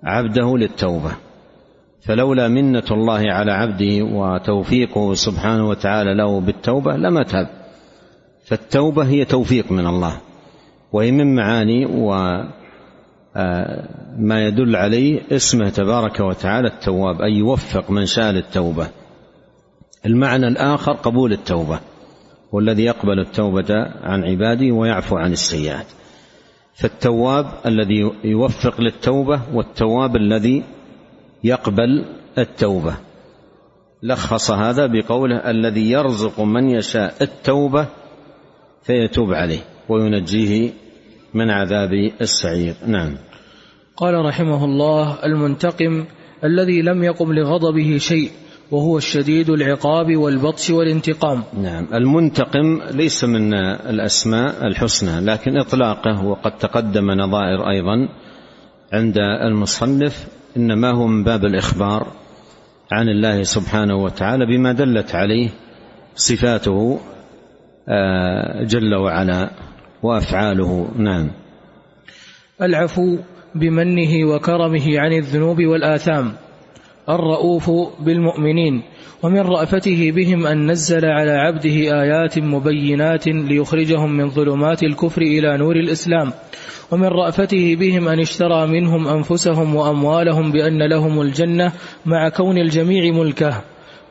عبده 0.04 0.56
للتوبة. 0.56 1.12
فلولا 2.00 2.48
منة 2.48 2.84
الله 2.90 3.32
على 3.32 3.52
عبده 3.52 4.04
وتوفيقه 4.04 5.14
سبحانه 5.14 5.68
وتعالى 5.68 6.14
له 6.14 6.40
بالتوبة 6.40 6.96
لما 6.96 7.22
تاب. 7.22 7.48
فالتوبة 8.44 9.04
هي 9.04 9.24
توفيق 9.24 9.72
من 9.72 9.86
الله. 9.86 10.20
وهي 10.92 11.12
من 11.12 11.34
معاني 11.34 11.86
وما 11.86 12.48
آه، 13.36 14.48
يدل 14.48 14.76
عليه 14.76 15.20
اسمه 15.32 15.68
تبارك 15.68 16.20
وتعالى 16.20 16.68
التواب 16.68 17.22
أي 17.22 17.32
يوفق 17.32 17.90
من 17.90 18.06
شاء 18.06 18.32
للتوبة. 18.32 18.88
المعنى 20.06 20.48
الآخر 20.48 20.92
قبول 20.92 21.32
التوبة 21.32 21.80
والذي 22.52 22.84
يقبل 22.84 23.18
التوبة 23.18 23.74
عن 24.02 24.24
عباده 24.24 24.74
ويعفو 24.74 25.16
عن 25.16 25.32
السيئات. 25.32 25.86
فالتواب 26.74 27.46
الذي 27.66 28.10
يوفق 28.24 28.80
للتوبة 28.80 29.40
والتواب 29.54 30.16
الذي 30.16 30.64
يقبل 31.44 32.04
التوبة. 32.38 32.94
لخص 34.02 34.50
هذا 34.50 34.86
بقوله 34.86 35.36
الذي 35.36 35.90
يرزق 35.90 36.40
من 36.40 36.70
يشاء 36.70 37.14
التوبة 37.22 37.86
فيتوب 38.82 39.32
عليه 39.32 39.60
وينجيه 39.88 40.70
من 41.34 41.50
عذاب 41.50 41.92
السعير. 42.20 42.74
نعم. 42.86 43.16
قال 43.96 44.24
رحمه 44.24 44.64
الله 44.64 45.24
المنتقم 45.24 46.04
الذي 46.44 46.82
لم 46.82 47.04
يقم 47.04 47.32
لغضبه 47.32 47.98
شيء 47.98 48.30
وهو 48.70 48.98
الشديد 48.98 49.50
العقاب 49.50 50.16
والبطش 50.16 50.70
والانتقام. 50.70 51.42
نعم 51.62 51.86
المنتقم 51.94 52.80
ليس 52.90 53.24
من 53.24 53.54
الأسماء 53.54 54.66
الحسنى 54.66 55.20
لكن 55.20 55.56
إطلاقه 55.56 56.24
وقد 56.24 56.58
تقدم 56.58 57.10
نظائر 57.10 57.70
أيضا 57.70 58.08
عند 58.92 59.18
المصنف 59.18 60.28
إنما 60.56 60.90
هو 60.90 61.06
من 61.06 61.24
باب 61.24 61.44
الإخبار 61.44 62.06
عن 62.92 63.08
الله 63.08 63.42
سبحانه 63.42 63.96
وتعالى 63.96 64.46
بما 64.46 64.72
دلت 64.72 65.14
عليه 65.14 65.48
صفاته 66.14 67.00
آه، 67.88 68.64
جل 68.64 68.94
وعلا 68.94 69.50
وأفعاله. 70.02 70.88
نعم. 70.96 71.30
العفو 72.62 73.18
بمنه 73.54 74.34
وكرمه 74.34 75.00
عن 75.00 75.12
الذنوب 75.12 75.64
والآثام. 75.64 76.32
الرؤوف 77.08 77.70
بالمؤمنين 78.00 78.82
ومن 79.22 79.40
رأفته 79.40 80.10
بهم 80.10 80.46
أن 80.46 80.70
نزل 80.70 81.04
على 81.04 81.30
عبده 81.30 82.02
آيات 82.02 82.38
مبينات 82.38 83.26
ليخرجهم 83.26 84.16
من 84.16 84.30
ظلمات 84.30 84.82
الكفر 84.82 85.22
إلى 85.22 85.56
نور 85.56 85.76
الإسلام 85.76 86.32
ومن 86.90 87.06
رأفته 87.06 87.76
بهم 87.76 88.08
أن 88.08 88.20
اشترى 88.20 88.66
منهم 88.66 89.08
أنفسهم 89.08 89.74
وأموالهم 89.74 90.52
بأن 90.52 90.82
لهم 90.82 91.20
الجنة 91.20 91.72
مع 92.06 92.28
كون 92.28 92.58
الجميع 92.58 93.12
ملكه 93.12 93.62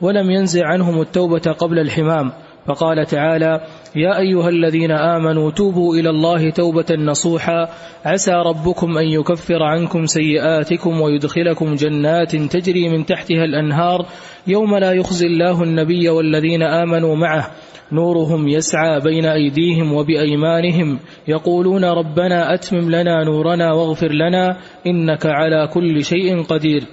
ولم 0.02 0.32
ينزع 0.32 0.68
عنهم 0.68 1.02
التوبة 1.02 1.52
قبل 1.52 1.80
الحمام 1.80 2.32
فقال 2.70 3.06
تعالى 3.06 3.62
يا 3.96 4.20
أيها 4.20 4.50
الذين 4.50 4.92
آمنوا 4.92 5.52
توبوا 5.52 5.96
إلى 5.96 6.10
الله 6.10 6.50
توبة 6.50 6.96
نصوحا. 6.96 7.70
عسى 8.06 8.32
ربكم 8.32 8.98
أن 8.98 9.06
يكفر 9.06 9.64
عنكم 9.64 10.06
سيئاتكم 10.06 11.02
ويدخلكم 11.02 11.76
جنات 11.76 12.36
تجري 12.36 12.90
من 12.90 13.06
تحتها 13.06 13.44
الأنهار 13.46 14.06
يوم 14.48 14.76
لا 14.76 14.92
يخزي 14.94 15.28
الله 15.28 15.64
النبي 15.64 16.10
والذين 16.10 16.64
آمنوا 16.64 17.16
معه. 17.16 17.52
نورهم 17.92 18.48
يسعى 18.48 19.00
بين 19.00 19.26
أيديهم 19.26 19.94
وبأيمانهم 19.94 21.00
يقولون 21.28 21.86
ربنا 21.86 22.54
أتمم 22.54 22.92
لنا 22.92 23.24
نورنا 23.24 23.74
واغفر 23.74 24.12
لنا 24.12 24.58
إنك 24.88 25.26
على 25.26 25.68
كل 25.74 26.06
شيء 26.06 26.44
قدير. 26.44 26.84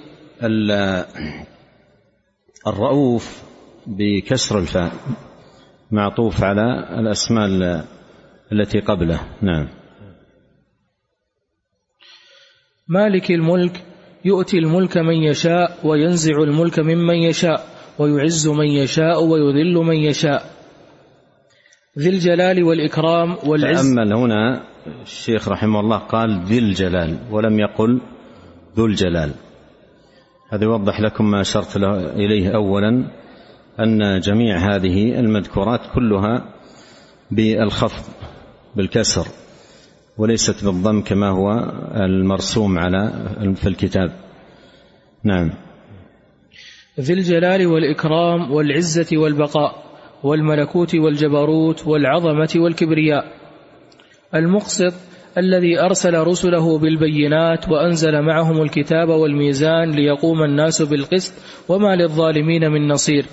الرؤوف 2.66 3.42
بكسر 3.86 4.58
الفاء. 4.58 4.92
معطوف 5.90 6.44
على 6.44 6.98
الأسماء 7.00 7.46
التي 8.52 8.80
قبله. 8.80 9.20
نعم. 9.42 9.68
مالك 12.88 13.30
الملك 13.30 13.84
يؤتي 14.24 14.58
الملك 14.58 14.98
من 14.98 15.14
يشاء 15.14 15.78
وينزع 15.84 16.42
الملك 16.42 16.78
ممن 16.78 17.14
يشاء 17.14 17.66
ويعز 17.98 18.48
من 18.48 18.66
يشاء 18.66 19.24
ويذل 19.24 19.74
من 19.74 19.96
يشاء. 19.96 20.42
ذي 21.98 22.08
الجلال 22.08 22.64
والإكرام 22.64 23.36
والعز. 23.46 23.94
تأمل 23.94 24.12
هنا 24.12 24.62
الشيخ 25.02 25.48
رحمه 25.48 25.80
الله 25.80 25.98
قال 25.98 26.44
ذي 26.44 26.58
الجلال 26.58 27.18
ولم 27.30 27.60
يقل 27.60 28.00
ذو 28.76 28.86
الجلال. 28.86 29.30
هذا 30.52 30.64
يوضح 30.64 31.00
لكم 31.00 31.30
ما 31.30 31.40
أشرت 31.40 31.76
إليه 32.16 32.54
أولا. 32.54 33.10
أن 33.80 34.20
جميع 34.20 34.56
هذه 34.56 35.20
المذكورات 35.20 35.80
كلها 35.94 36.54
بالخفض 37.30 38.04
بالكسر 38.76 39.26
وليست 40.18 40.64
بالضم 40.64 41.00
كما 41.00 41.30
هو 41.30 41.50
المرسوم 41.96 42.78
على 42.78 43.12
في 43.54 43.68
الكتاب. 43.68 44.12
نعم. 45.24 45.50
ذي 47.00 47.12
الجلال 47.12 47.66
والإكرام 47.66 48.52
والعزة 48.52 49.18
والبقاء 49.18 49.84
والملكوت 50.22 50.94
والجبروت 50.94 51.86
والعظمة 51.86 52.52
والكبرياء. 52.56 53.24
المقسط 54.34 54.94
الذي 55.38 55.80
أرسل 55.80 56.14
رسله 56.14 56.78
بالبينات 56.78 57.68
وأنزل 57.68 58.22
معهم 58.22 58.62
الكتاب 58.62 59.08
والميزان 59.08 59.90
ليقوم 59.90 60.42
الناس 60.42 60.82
بالقسط 60.82 61.34
وما 61.68 61.96
للظالمين 61.96 62.70
من 62.70 62.88
نصير. 62.88 63.26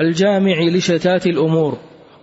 الجامع 0.00 0.60
لشتات 0.60 1.26
الأمور 1.26 1.78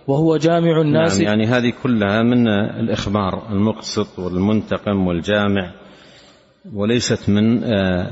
وهو 0.06 0.36
جامع 0.36 0.80
الناس. 0.80 1.20
نعم 1.20 1.28
يعني 1.28 1.46
هذه 1.46 1.72
كلها 1.82 2.22
من 2.22 2.48
الإخبار 2.48 3.52
المقسط 3.52 4.18
والمنتقم 4.18 5.06
والجامع 5.06 5.72
وليست 6.74 7.30
من 7.30 7.64
آه، 7.64 8.10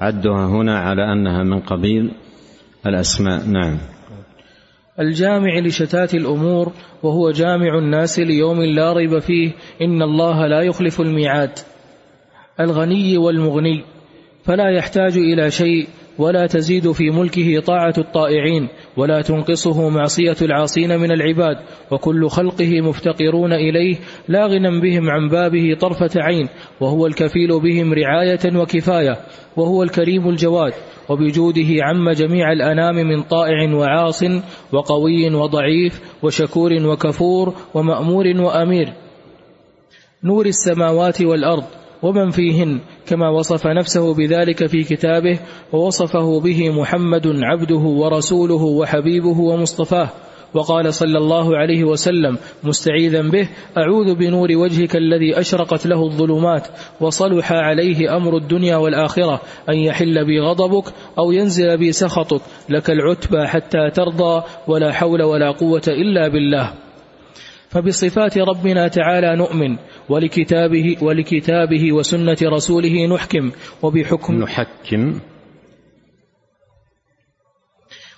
عدها 0.00 0.46
هنا 0.46 0.78
على 0.78 1.12
أنها 1.12 1.42
من 1.42 1.60
قبيل 1.60 2.10
الأسماء. 2.86 3.46
نعم. 3.46 3.78
الجامع 5.00 5.58
لشتات 5.58 6.14
الأمور 6.14 6.72
وهو 7.02 7.30
جامع 7.30 7.78
الناس 7.78 8.18
ليوم 8.18 8.62
لا 8.62 8.92
ريب 8.92 9.18
فيه 9.18 9.52
إن 9.82 10.02
الله 10.02 10.46
لا 10.46 10.62
يخلف 10.62 11.00
الميعاد. 11.00 11.58
الغني 12.60 13.18
والمغني 13.18 13.84
فلا 14.44 14.70
يحتاج 14.70 15.18
إلى 15.18 15.50
شيء 15.50 15.88
ولا 16.20 16.46
تزيد 16.46 16.92
في 16.92 17.10
ملكه 17.10 17.60
طاعة 17.60 17.94
الطائعين 17.98 18.68
ولا 18.96 19.22
تنقصه 19.22 19.88
معصية 19.88 20.36
العاصين 20.42 21.00
من 21.00 21.12
العباد 21.12 21.56
وكل 21.90 22.28
خلقه 22.28 22.80
مفتقرون 22.80 23.52
إليه 23.52 23.96
لا 24.28 24.46
غنى 24.46 24.80
بهم 24.80 25.10
عن 25.10 25.28
بابه 25.28 25.76
طرفة 25.80 26.10
عين 26.16 26.48
وهو 26.80 27.06
الكفيل 27.06 27.60
بهم 27.60 27.92
رعاية 27.92 28.56
وكفاية 28.56 29.16
وهو 29.56 29.82
الكريم 29.82 30.28
الجواد 30.28 30.72
وبجوده 31.08 31.68
عم 31.82 32.10
جميع 32.10 32.52
الأنام 32.52 32.94
من 32.94 33.22
طائع 33.22 33.74
وعاص 33.74 34.22
وقوي 34.72 35.34
وضعيف 35.34 36.00
وشكور 36.22 36.72
وكفور 36.72 37.54
ومأمور 37.74 38.24
وأمير. 38.26 38.92
نور 40.24 40.46
السماوات 40.46 41.22
والأرض 41.22 41.64
ومن 42.02 42.30
فيهن 42.30 42.80
كما 43.06 43.28
وصف 43.28 43.66
نفسه 43.66 44.14
بذلك 44.14 44.66
في 44.66 44.84
كتابه 44.84 45.38
ووصفه 45.72 46.40
به 46.40 46.70
محمد 46.70 47.26
عبده 47.26 47.84
ورسوله 48.02 48.62
وحبيبه 48.62 49.40
ومصطفاه. 49.40 50.08
وقال 50.54 50.94
صلى 50.94 51.18
الله 51.18 51.56
عليه 51.56 51.84
وسلم 51.84 52.38
مستعيذا 52.64 53.22
به 53.22 53.48
أعوذ 53.78 54.14
بنور 54.14 54.48
وجهك 54.52 54.96
الذي 54.96 55.40
أشرقت 55.40 55.86
له 55.86 56.04
الظلمات 56.04 56.68
وصلح 57.00 57.52
عليه 57.52 58.16
أمر 58.16 58.36
الدنيا 58.36 58.76
والآخرة 58.76 59.40
أن 59.68 59.74
يحل 59.74 60.24
بي 60.24 60.40
غضبك 60.40 60.84
أو 61.18 61.32
ينزل 61.32 61.78
بي 61.78 61.92
سخطك 61.92 62.40
لك 62.68 62.90
العتبى 62.90 63.46
حتى 63.46 63.90
ترضى 63.94 64.42
ولا 64.68 64.92
حول 64.92 65.22
ولا 65.22 65.50
قوة 65.50 65.82
إلا 65.88 66.28
بالله. 66.28 66.72
فبصفات 67.70 68.38
ربنا 68.38 68.88
تعالى 68.88 69.36
نؤمن 69.36 69.76
ولكتابه 70.08 70.96
ولكتابه 71.02 71.92
وسنة 71.92 72.36
رسوله 72.42 73.06
نحكم 73.06 73.50
وبحكم 73.82 74.34
نحكم 74.34 75.20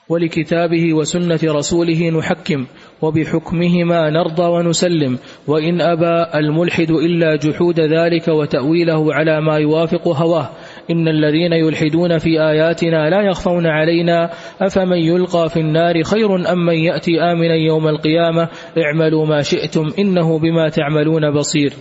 ولكتابه 0.08 0.94
وسنة 0.94 1.40
رسوله 1.44 2.10
نحكم 2.10 2.66
وبحكمهما 3.02 4.10
نرضى 4.10 4.42
ونسلم 4.42 5.18
وإن 5.46 5.80
أبى 5.80 6.38
الملحد 6.38 6.90
إلا 6.90 7.36
جحود 7.36 7.80
ذلك 7.80 8.28
وتأويله 8.28 9.14
على 9.14 9.40
ما 9.40 9.58
يوافق 9.58 10.08
هواه 10.08 10.50
إن 10.90 11.08
الذين 11.08 11.52
يلحدون 11.52 12.18
في 12.18 12.40
آياتنا 12.40 13.10
لا 13.10 13.22
يخفون 13.22 13.66
علينا. 13.66 14.30
أفمن 14.60 14.98
يلقى 14.98 15.48
في 15.50 15.60
النار 15.60 16.02
خير 16.02 16.52
أم 16.52 16.66
من 16.66 16.74
يأتي 16.74 17.20
آمنا 17.20 17.54
يوم 17.54 17.88
القيامة؟ 17.88 18.48
اعملوا 18.78 19.26
ما 19.26 19.42
شئتم 19.42 19.90
إنه 19.98 20.38
بما 20.38 20.68
تعملون 20.68 21.30
بصير. 21.30 21.72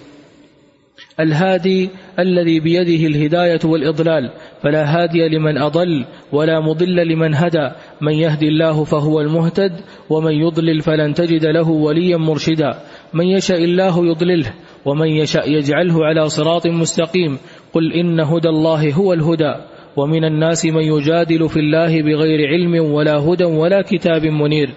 الهادي 1.20 1.90
الذي 2.20 2.60
بيده 2.60 3.08
الهداية 3.08 3.60
والإضلال 3.66 4.32
فلا 4.64 4.84
هادي 4.84 5.28
لمن 5.28 5.58
أضل 5.58 6.06
ولا 6.32 6.60
مضل 6.60 6.96
لمن 7.08 7.36
هدى. 7.36 7.70
من 8.02 8.14
يهدي 8.14 8.48
الله 8.48 8.84
فهو 8.84 9.22
المهتد 9.22 9.72
ومن 10.10 10.32
يضلل 10.32 10.82
فلن 10.82 11.14
تجد 11.14 11.46
له 11.46 11.70
وليا 11.70 12.18
مرشدا. 12.18 12.80
من 13.14 13.26
يشاء 13.26 13.64
الله 13.64 14.06
يضلله 14.06 14.54
ومن 14.86 15.08
يشاء 15.08 15.52
يجعله 15.52 16.06
على 16.06 16.30
صراط 16.30 16.68
مستقيم. 16.68 17.38
قل 17.74 17.94
إن 17.94 18.20
هدى 18.20 18.50
الله 18.50 18.94
هو 18.94 19.14
الهدى 19.14 19.54
ومن 19.98 20.26
الناس 20.26 20.66
من 20.66 20.84
يجادل 20.84 21.50
في 21.50 21.60
الله 21.60 22.02
بغير 22.02 22.48
علم 22.48 22.94
ولا 22.94 23.18
هدى 23.18 23.44
ولا 23.44 23.82
كتاب 23.82 24.26
منير. 24.26 24.70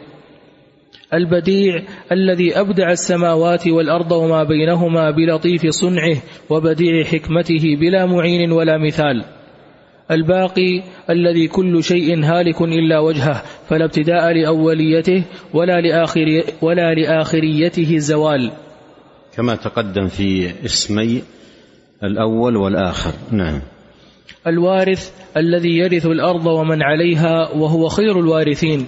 البديع 1.15 1.83
الذي 2.13 2.61
أبدع 2.61 2.91
السماوات 2.91 3.69
والأرض 3.69 4.13
وما 4.13 4.45
بينهما 4.45 5.11
بلطيف 5.11 5.67
صنعه 5.67 6.17
وبديع 6.51 7.05
حكمته 7.05 7.77
بلا 7.81 8.07
معين 8.07 8.53
ولا 8.53 8.79
مثال. 8.79 9.25
الباقي 10.11 10.83
الذي 11.11 11.49
كل 11.49 11.85
شيء 11.85 12.25
هالك 12.25 12.63
إلا 12.63 12.99
وجهه 12.99 13.43
فلا 13.69 13.85
ابتداء 13.85 14.33
لأوليته 14.33 15.25
ولا, 15.55 15.81
لآخر 15.81 16.43
ولا 16.63 16.95
لآخريته 16.95 17.99
زوال. 17.99 18.53
كما 19.37 19.55
تقدم 19.55 20.07
في 20.09 20.51
اسمي 20.65 21.23
الأول 22.03 22.57
والآخر. 22.57 23.13
نعم. 23.33 23.61
الوارث 24.47 25.13
الذي 25.37 25.79
يرث 25.79 26.07
الأرض 26.07 26.47
ومن 26.47 26.83
عليها 26.83 27.51
وهو 27.57 27.89
خير 27.89 28.21
الوارثين 28.21 28.87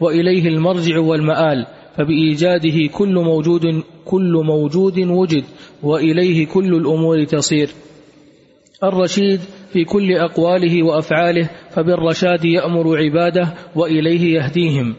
وإليه 0.00 0.48
المرجع 0.48 0.98
والمآل 0.98 1.66
فبإيجاده 1.96 2.86
كل 2.92 3.14
موجود 3.14 3.82
كل 4.04 4.42
موجود 4.46 4.98
وجد 4.98 5.44
وإليه 5.82 6.46
كل 6.46 6.74
الأمور 6.74 7.24
تصير. 7.24 7.70
الرشيد 8.84 9.40
في 9.72 9.84
كل 9.84 10.12
أقواله 10.12 10.82
وأفعاله 10.82 11.50
فبالرشاد 11.70 12.44
يأمر 12.44 12.96
عباده 12.96 13.54
وإليه 13.76 14.34
يهديهم. 14.38 14.94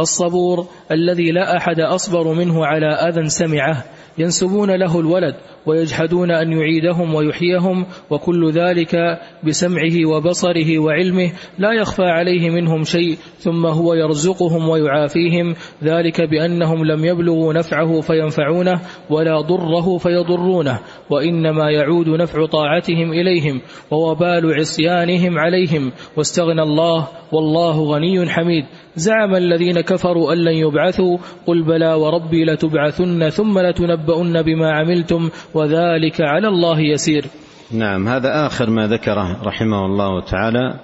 الصبور 0.00 0.66
الذي 0.92 1.30
لا 1.30 1.56
أحد 1.56 1.80
أصبر 1.80 2.32
منه 2.32 2.66
على 2.66 2.86
أذى 2.86 3.28
سمعه 3.28 3.84
ينسبون 4.18 4.70
له 4.70 5.00
الولد 5.00 5.34
ويجحدون 5.66 6.30
أن 6.30 6.52
يعيدهم 6.52 7.14
ويحييهم 7.14 7.86
وكل 8.10 8.50
ذلك 8.50 8.96
بسمعه 9.44 10.06
وبصره 10.06 10.78
وعلمه 10.78 11.32
لا 11.58 11.72
يخفى 11.72 12.02
عليه 12.02 12.50
منهم 12.50 12.84
شيء 12.84 13.18
ثم 13.38 13.66
هو 13.66 13.94
يرزقهم 13.94 14.68
ويعافيهم 14.68 15.54
ذلك 15.84 16.20
بأنهم 16.20 16.84
لم 16.84 17.04
يبلغوا 17.04 17.52
نفعه 17.52 18.00
فينفعونه 18.00 18.80
ولا 19.10 19.40
ضره 19.40 19.98
فيضرونه 19.98 20.80
وإنما 21.10 21.70
يعود 21.70 22.08
نفع 22.08 22.46
طاعتهم 22.46 23.12
إليهم 23.12 23.60
ووبال 23.90 24.54
عصيانهم 24.54 25.38
عليهم 25.38 25.92
واستغنى 26.16 26.62
الله 26.62 27.08
والله 27.32 27.82
غني 27.82 28.30
حميد 28.30 28.64
زعم 28.96 29.34
الذين 29.34 29.80
كفروا 29.90 30.32
أن 30.32 30.38
لن 30.38 30.54
يبعثوا 30.54 31.18
قل 31.46 31.62
بلى 31.62 31.94
وربي 31.94 32.44
لتبعثن 32.44 33.28
ثم 33.28 33.58
لتنبؤن 33.58 34.42
بما 34.42 34.70
عملتم 34.72 35.30
وذلك 35.54 36.20
على 36.20 36.48
الله 36.48 36.80
يسير. 36.80 37.24
نعم 37.72 38.08
هذا 38.08 38.46
آخر 38.46 38.70
ما 38.70 38.86
ذكره 38.86 39.42
رحمه 39.42 39.86
الله 39.86 40.20
تعالى 40.24 40.74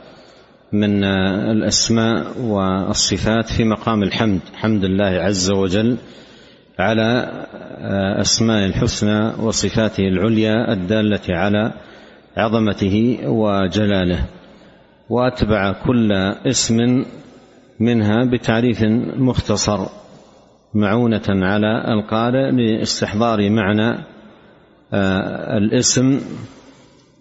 من 0.72 1.04
الأسماء 1.54 2.38
والصفات 2.40 3.46
في 3.56 3.64
مقام 3.64 4.02
الحمد 4.02 4.40
حمد 4.54 4.84
الله 4.84 5.12
عز 5.26 5.50
وجل 5.50 5.96
على 6.78 7.30
أسماء 8.20 8.66
الحسنى 8.66 9.32
وصفاته 9.42 10.08
العليا 10.08 10.72
الدالة 10.72 11.26
على 11.28 11.72
عظمته 12.36 13.18
وجلاله 13.26 14.26
وأتبع 15.10 15.72
كل 15.72 16.12
اسم 16.46 17.04
منها 17.80 18.24
بتعريف 18.24 18.82
مختصر 19.16 19.86
معونة 20.74 21.22
على 21.28 21.84
القارئ 21.94 22.50
لاستحضار 22.50 23.50
معنى 23.50 24.04
آه، 24.92 25.58
الاسم 25.58 26.20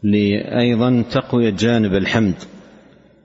لأيضا 0.04 1.04
تقوية 1.12 1.50
جانب 1.50 1.94
الحمد. 1.94 2.36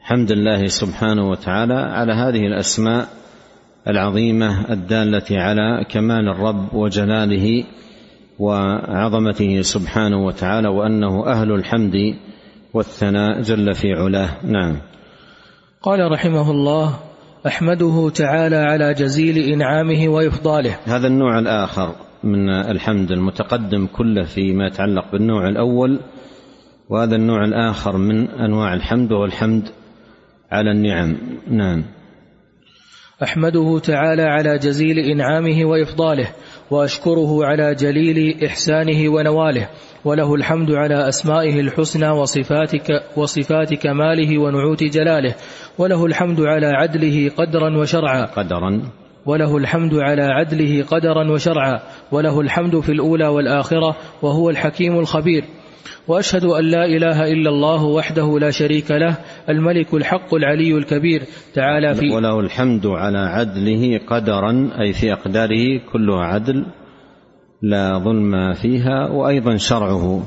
حمد 0.01 0.31
الله 0.31 0.67
سبحانه 0.67 1.31
وتعالى 1.31 1.75
على 1.75 2.13
هذه 2.13 2.47
الأسماء 2.47 3.09
العظيمة 3.89 4.73
الدالة 4.73 5.41
على 5.41 5.85
كمال 5.89 6.29
الرب 6.29 6.75
وجلاله 6.75 7.65
وعظمته 8.39 9.63
سبحانه 9.63 10.27
وتعالى 10.27 10.69
وأنه 10.69 11.27
أهل 11.27 11.53
الحمد 11.53 12.17
والثناء 12.75 13.41
جل 13.41 13.75
في 13.75 13.93
علاه. 13.93 14.31
نعم. 14.45 14.77
قال 15.83 16.13
رحمه 16.13 16.51
الله 16.51 17.10
أحمده 17.47 18.11
تعالى 18.11 18.57
على 18.57 18.95
جزيل 18.95 19.39
إنعامه 19.39 20.09
وإفضاله. 20.09 20.77
هذا 20.85 21.07
النوع 21.07 21.39
الآخر 21.39 21.95
من 22.25 22.49
الحمد 22.49 23.11
المتقدم 23.11 23.87
كله 23.87 24.25
فيما 24.25 24.67
يتعلق 24.67 25.13
بالنوع 25.13 25.49
الأول 25.49 26.01
وهذا 26.89 27.17
النوع 27.17 27.45
الآخر 27.45 27.97
من 27.97 28.29
أنواع 28.29 28.75
الحمد 28.75 29.13
هو 29.13 29.25
الحمد 29.25 29.69
على 30.53 30.71
النعم. 30.71 31.17
نعم. 31.51 31.85
أحمده 33.23 33.79
تعالى 33.79 34.23
على 34.23 34.59
جزيل 34.59 34.99
إنعامه 34.99 35.65
وإفضاله 35.65 36.29
وأشكره 36.71 37.45
على 37.45 37.75
جليل 37.75 38.45
إحسانه 38.45 39.09
ونواله 39.09 39.69
وله 40.05 40.35
الحمد 40.35 40.71
على 40.71 41.09
أسمائه 41.09 41.61
الحسنى 41.61 42.09
وصفاتك 42.09 43.03
وصفات 43.17 43.75
كماله 43.75 44.39
ونعوت 44.39 44.85
جلاله. 44.85 45.35
وله 45.79 46.07
الحمد 46.07 46.41
على 46.41 46.67
عدله 46.67 47.31
قدرا 47.37 47.79
وشرعا. 47.79 48.25
قدرا. 48.25 48.83
وله 49.27 49.57
الحمد 49.57 49.95
على 49.95 50.23
عدله 50.23 50.85
قدرا 50.85 51.31
وشرعا. 51.31 51.81
وله 52.13 52.41
الحمد 52.41 52.81
في 52.81 52.93
الأولى 52.93 53.27
والآخرة 53.27 53.97
وهو 54.23 54.51
الحكيم 54.51 54.99
الخبير. 54.99 55.45
وأشهد 56.09 56.45
أن 56.45 56.65
لا 56.65 56.85
إله 56.85 57.33
إلا 57.33 57.51
الله 57.51 57.85
وحده 57.85 58.39
لا 58.39 58.51
شريك 58.51 58.91
له 58.91 59.17
الملك 59.49 59.95
الحق 59.95 60.35
العلي 60.35 60.79
الكبير. 60.79 61.23
تعالى 61.55 61.95
في 61.95 62.11
وله 62.11 62.41
الحمد 62.41 62.87
على 62.87 63.19
عدله 63.19 64.01
قدرا 64.09 64.71
أي 64.81 64.93
في 64.93 65.13
أقداره 65.13 65.81
كلها 65.93 66.25
عدل. 66.25 66.67
لا 67.63 67.99
ظلم 67.99 68.55
فيها 68.55 69.09
وأيضا 69.09 69.57
شرعه 69.57 70.23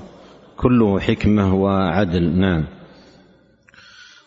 كله 0.57 0.99
حكمة 0.99 1.55
وعدل. 1.55 2.39
نعم. 2.39 2.65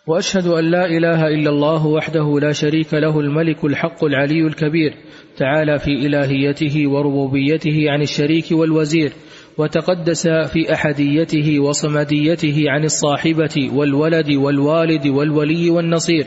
وأشهد 0.06 0.46
أن 0.46 0.64
لا 0.64 0.86
إله 0.86 1.26
إلا 1.26 1.50
الله 1.50 1.86
وحده 1.86 2.38
لا 2.40 2.52
شريك 2.52 2.94
له 2.94 3.20
الملك 3.20 3.64
الحق 3.64 4.04
العلي 4.04 4.46
الكبير 4.46 4.94
تعالى 5.36 5.78
في 5.78 6.06
إلهيته 6.06 6.90
وربوبيته 6.90 7.90
عن 7.90 8.02
الشريك 8.02 8.44
والوزير 8.52 9.12
وتقدس 9.58 10.28
في 10.28 10.72
أحديته 10.72 11.60
وصمديته 11.60 12.64
عن 12.68 12.84
الصاحبة 12.84 13.70
والولد 13.74 14.30
والوالد 14.30 15.06
والولي 15.06 15.70
والنصير 15.70 16.26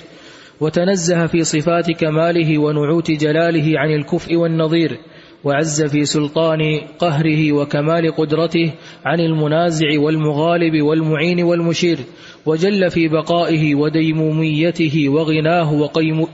وتنزه 0.59 1.27
في 1.27 1.43
صفات 1.43 1.91
كماله 1.91 2.57
ونعوت 2.57 3.11
جلاله 3.11 3.79
عن 3.79 3.91
الكفء 3.91 4.35
والنظير 4.35 4.97
وعز 5.43 5.83
في 5.83 6.05
سلطان 6.05 6.79
قهره 6.99 7.51
وكمال 7.51 8.15
قدرته 8.15 8.73
عن 9.05 9.19
المنازع 9.19 9.99
والمغالب 9.99 10.81
والمعين 10.81 11.43
والمشير 11.43 11.97
وجل 12.45 12.91
في 12.91 13.07
بقائه 13.07 13.75
وديموميته 13.75 15.09
وغناه 15.09 15.73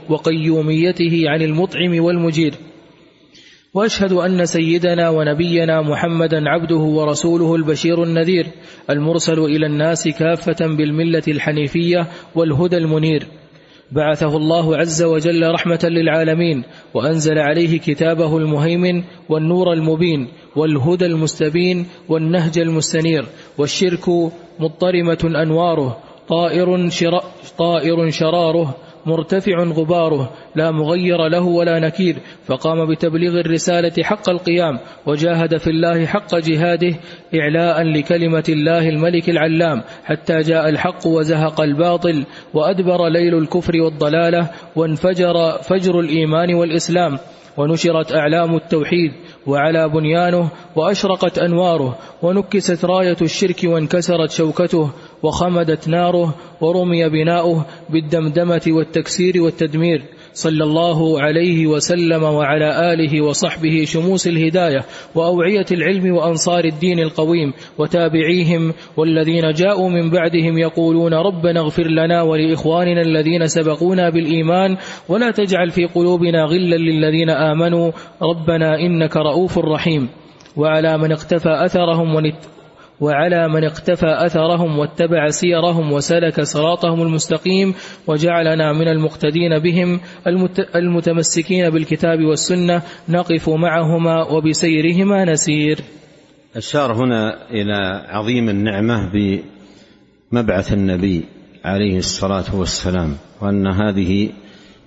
وقيوميته 0.08 1.22
عن 1.26 1.42
المطعم 1.42 2.04
والمجير. 2.04 2.54
وأشهد 3.74 4.12
أن 4.12 4.46
سيدنا 4.46 5.10
ونبينا 5.10 5.82
محمدا 5.82 6.48
عبده 6.48 6.76
ورسوله 6.76 7.54
البشير 7.54 8.02
النذير 8.02 8.46
المرسل 8.90 9.38
إلى 9.38 9.66
الناس 9.66 10.08
كافة 10.08 10.66
بالملة 10.76 11.22
الحنيفية 11.28 12.06
والهدى 12.34 12.76
المنير. 12.76 13.26
بعثه 13.92 14.36
الله 14.36 14.76
عز 14.76 15.02
وجل 15.02 15.50
رحمة 15.52 15.78
للعالمين 15.84 16.64
وأنزل 16.94 17.38
عليه 17.38 17.78
كتابه 17.78 18.36
المهيمن 18.38 19.04
والنور 19.28 19.72
المبين 19.72 20.28
والهدى 20.56 21.06
المستبين 21.06 21.86
والنهج 22.08 22.58
المستنير 22.58 23.26
والشرك 23.58 24.08
مضطرمة 24.60 25.42
أنواره 25.42 25.98
طائر, 26.28 26.88
شر... 26.88 27.20
طائر 27.58 28.10
شراره 28.10 28.76
مرتفع 29.06 29.62
غباره 29.64 30.30
لا 30.54 30.70
مغير 30.70 31.28
له 31.28 31.42
ولا 31.42 31.78
نكير 31.78 32.16
فقام 32.46 32.90
بتبليغ 32.90 33.40
الرسالة 33.40 34.02
حق 34.02 34.30
القيام 34.30 34.78
وجاهد 35.06 35.56
في 35.56 35.70
الله 35.70 36.06
حق 36.06 36.34
جهاده 36.34 36.94
إعلاء 37.34 37.82
لكلمة 37.82 38.44
الله 38.48 38.88
الملك 38.88 39.30
العلام 39.30 39.82
حتى 40.04 40.40
جاء 40.40 40.68
الحق 40.68 41.06
وزهق 41.06 41.60
الباطل 41.60 42.24
وأدبر 42.54 43.08
ليل 43.08 43.34
الكفر 43.38 43.72
والضلالة 43.82 44.50
وانفجر 44.76 45.52
فجر 45.62 46.00
الإيمان 46.00 46.54
والإسلام 46.54 47.18
ونشرت 47.56 48.12
أعلام 48.12 48.56
التوحيد 48.56 49.12
وعلى 49.46 49.88
بنيانه 49.88 50.48
وأشرقت 50.76 51.38
أنواره 51.38 51.98
ونكست 52.22 52.84
راية 52.84 53.16
الشرك 53.22 53.60
وانكسرت 53.64 54.30
شوكته 54.30 54.90
وخمدت 55.22 55.88
ناره 55.88 56.34
ورمي 56.60 57.08
بناؤه 57.08 57.66
بالدمدمة 57.90 58.62
والتكسير 58.68 59.42
والتدمير. 59.42 60.02
صلى 60.36 60.64
الله 60.64 61.20
عليه 61.20 61.66
وسلم 61.66 62.22
وعلى 62.22 62.92
آله 62.92 63.24
وصحبه 63.24 63.84
شموس 63.84 64.26
الهداية 64.28 64.84
وأوعية 65.14 65.64
العلم 65.72 66.14
وأنصار 66.14 66.64
الدين 66.64 66.98
القويم 66.98 67.52
وتابعيهم 67.78 68.74
والذين 68.96 69.52
جاءوا 69.52 69.88
من 69.88 70.10
بعدهم 70.10 70.58
يقولون 70.58 71.14
ربنا 71.14 71.60
اغفر 71.60 71.86
لنا 71.86 72.22
ولإخواننا 72.22 73.00
الذين 73.00 73.46
سبقونا 73.46 74.10
بالإيمان 74.10 74.76
ولا 75.08 75.30
تجعل 75.30 75.70
في 75.70 75.86
قلوبنا 75.86 76.44
غلا 76.44 76.76
للذين 76.76 77.30
آمنوا. 77.30 77.90
ربنا 78.22 78.80
إنك 78.80 79.16
رؤوف 79.16 79.58
رحيم. 79.58 80.08
وعلى 80.56 80.98
من 80.98 81.12
اقتفى 81.12 81.64
أثرهم 81.64 82.14
وعلى 83.00 83.48
من 83.48 83.64
اقتفى 83.64 84.26
أثرهم 84.26 84.78
واتبع 84.78 85.28
سيرهم 85.28 85.92
وسلك 85.92 86.40
صراطهم 86.40 87.02
المستقيم 87.02 87.74
وجعلنا 88.06 88.72
من 88.72 88.88
المقتدين 88.88 89.58
بهم 89.58 90.00
المتمسكين 90.74 91.70
بالكتاب 91.70 92.24
والسنة 92.24 92.82
نقف 93.08 93.48
معهما 93.48 94.22
وبسيرهما 94.22 95.24
نسير. 95.24 95.78
أشار 96.56 96.92
هنا 96.92 97.50
إلى 97.50 98.06
عظيم 98.08 98.48
النعمة 98.48 99.10
بمبعث 99.12 100.72
النبي 100.72 101.24
عليه 101.64 101.98
الصلاة 101.98 102.56
والسلام 102.56 103.16
وأن 103.40 103.66
هذه 103.66 104.30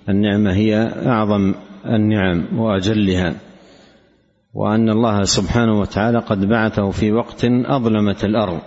النعمة 0.10 0.54
هي 0.54 0.76
أعظم 1.06 1.54
النعم 1.86 2.60
وأجلها. 2.60 3.49
وأن 4.54 4.90
الله 4.90 5.24
سبحانه 5.24 5.80
وتعالى 5.80 6.20
قد 6.20 6.46
بعثه 6.46 6.92
في 6.92 7.12
وقت 7.12 7.46
أظلمت 7.66 8.24
الأرض 8.24 8.60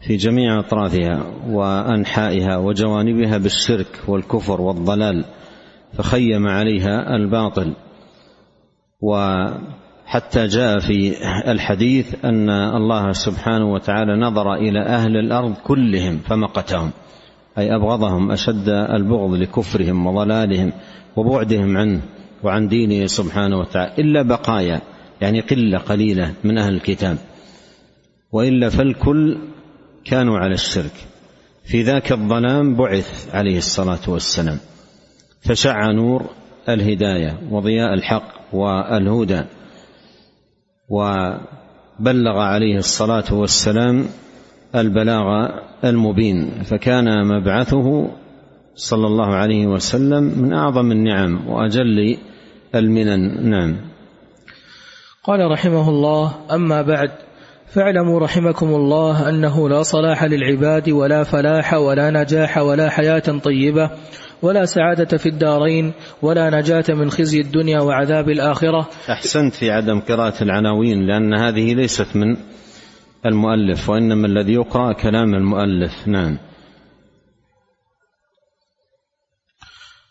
في 0.00 0.16
جميع 0.16 0.58
أطرافها 0.58 1.22
وأنحائها 1.48 2.56
وجوانبها 2.56 3.38
بالشرك 3.38 4.02
والكفر 4.08 4.60
والضلال 4.60 5.24
فخيم 5.92 6.46
عليها 6.46 7.16
الباطل. 7.16 7.72
وحتى 9.00 10.46
جاء 10.46 10.78
في 10.78 11.14
الحديث 11.50 12.24
أن 12.24 12.50
الله 12.50 13.12
سبحانه 13.12 13.72
وتعالى 13.72 14.16
نظر 14.20 14.54
إلى 14.54 14.82
أهل 14.86 15.16
الأرض 15.16 15.54
كلهم 15.54 16.18
فمقتهم 16.18 16.90
أي 17.58 17.74
أبغضهم 17.74 18.30
أشد 18.30 18.68
البغض 18.68 19.34
لكفرهم 19.34 20.06
وضلالهم 20.06 20.72
وبعدهم 21.16 21.76
عنه 21.76 22.00
وعن 22.42 22.68
دينه 22.68 23.06
سبحانه 23.06 23.58
وتعالى 23.58 23.92
إلا 23.98 24.22
بقايا. 24.22 24.80
يعني 25.24 25.40
قلة 25.40 25.78
قليلة 25.78 26.34
من 26.44 26.58
أهل 26.58 26.74
الكتاب. 26.74 27.18
وإلا 28.32 28.68
فالكل 28.68 29.38
كانوا 30.04 30.38
على 30.38 30.54
الشرك. 30.54 30.92
في 31.64 31.82
ذاك 31.82 32.12
الظلام 32.12 32.76
بعث 32.76 33.34
عليه 33.34 33.58
الصلاة 33.58 34.00
والسلام. 34.08 34.58
فشع 35.40 35.92
نور 35.92 36.30
الهداية 36.68 37.38
وضياء 37.50 37.94
الحق 37.94 38.54
والهدى. 38.54 39.42
وبلغ 40.88 42.38
عليه 42.38 42.76
الصلاة 42.76 43.34
والسلام 43.34 44.06
البلاغ 44.74 45.48
المبين. 45.84 46.62
فكان 46.64 47.26
مبعثه 47.26 48.10
صلى 48.74 49.06
الله 49.06 49.34
عليه 49.34 49.66
وسلم 49.66 50.22
من 50.22 50.52
أعظم 50.52 50.92
النعم 50.92 51.48
وأجل 51.48 52.16
المنن 52.74 53.50
نعم. 53.50 53.93
قال 55.24 55.50
رحمه 55.50 55.88
الله 55.88 56.34
أما 56.52 56.82
بعد 56.82 57.10
فاعلموا 57.66 58.20
رحمكم 58.20 58.66
الله 58.66 59.28
أنه 59.28 59.68
لا 59.68 59.82
صلاح 59.82 60.24
للعباد 60.24 60.90
ولا 60.90 61.22
فلاح 61.22 61.74
ولا 61.74 62.10
نجاح 62.10 62.58
ولا 62.58 62.90
حياة 62.90 63.38
طيبة 63.44 63.90
ولا 64.42 64.64
سعادة 64.64 65.16
في 65.16 65.28
الدارين 65.28 65.92
ولا 66.22 66.50
نجاة 66.50 66.84
من 66.88 67.10
خزي 67.10 67.40
الدنيا 67.40 67.80
وعذاب 67.80 68.28
الآخرة. 68.28 68.88
أحسنت 69.10 69.54
في 69.54 69.70
عدم 69.70 70.00
قراءة 70.00 70.42
العناوين 70.42 71.06
لأن 71.06 71.34
هذه 71.34 71.74
ليست 71.74 72.16
من 72.16 72.36
المؤلف 73.26 73.88
وإنما 73.88 74.26
الذي 74.26 74.52
يقرأ 74.52 74.92
كلام 74.92 75.34
المؤلف. 75.34 76.08
نعم. 76.08 76.38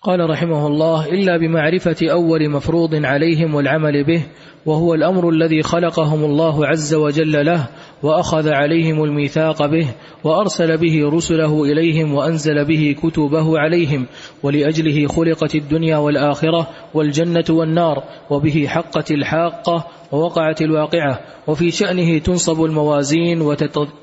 قال 0.06 0.30
رحمه 0.30 0.68
الله 0.68 1.06
إلا 1.06 1.38
بمعرفة 1.38 1.96
أول 2.12 2.50
مفروض 2.50 3.06
عليهم 3.06 3.56
والعمل 3.56 4.04
به 4.04 4.24
وهو 4.66 4.94
الأمر 4.94 5.30
الذي 5.30 5.64
خلقهم 5.64 6.24
الله 6.24 6.68
عز 6.68 6.94
وجل 6.94 7.46
له 7.46 7.68
وأخذ 8.04 8.50
عليهم 8.50 9.04
الميثاق 9.04 9.66
به 9.66 9.88
وأرسل 10.24 10.78
به 10.78 11.10
رسله 11.10 11.64
إليهم 11.64 12.14
وأنزل 12.14 12.66
به 12.66 12.96
كتبه 13.04 13.60
عليهم 13.60 14.06
ولأجله 14.44 15.08
خلقت 15.08 15.56
الدنيا 15.56 15.98
والآخرة 15.98 16.70
والجنة 16.94 17.46
والنار 17.50 18.04
وبه 18.30 18.66
حقت 18.68 19.12
الحاقة 19.12 19.88
ووقعت 20.12 20.62
الواقعة 20.62 21.20
وفي 21.48 21.72
شأنه 21.72 22.18
تنصب 22.18 22.64
الموازين 22.64 23.42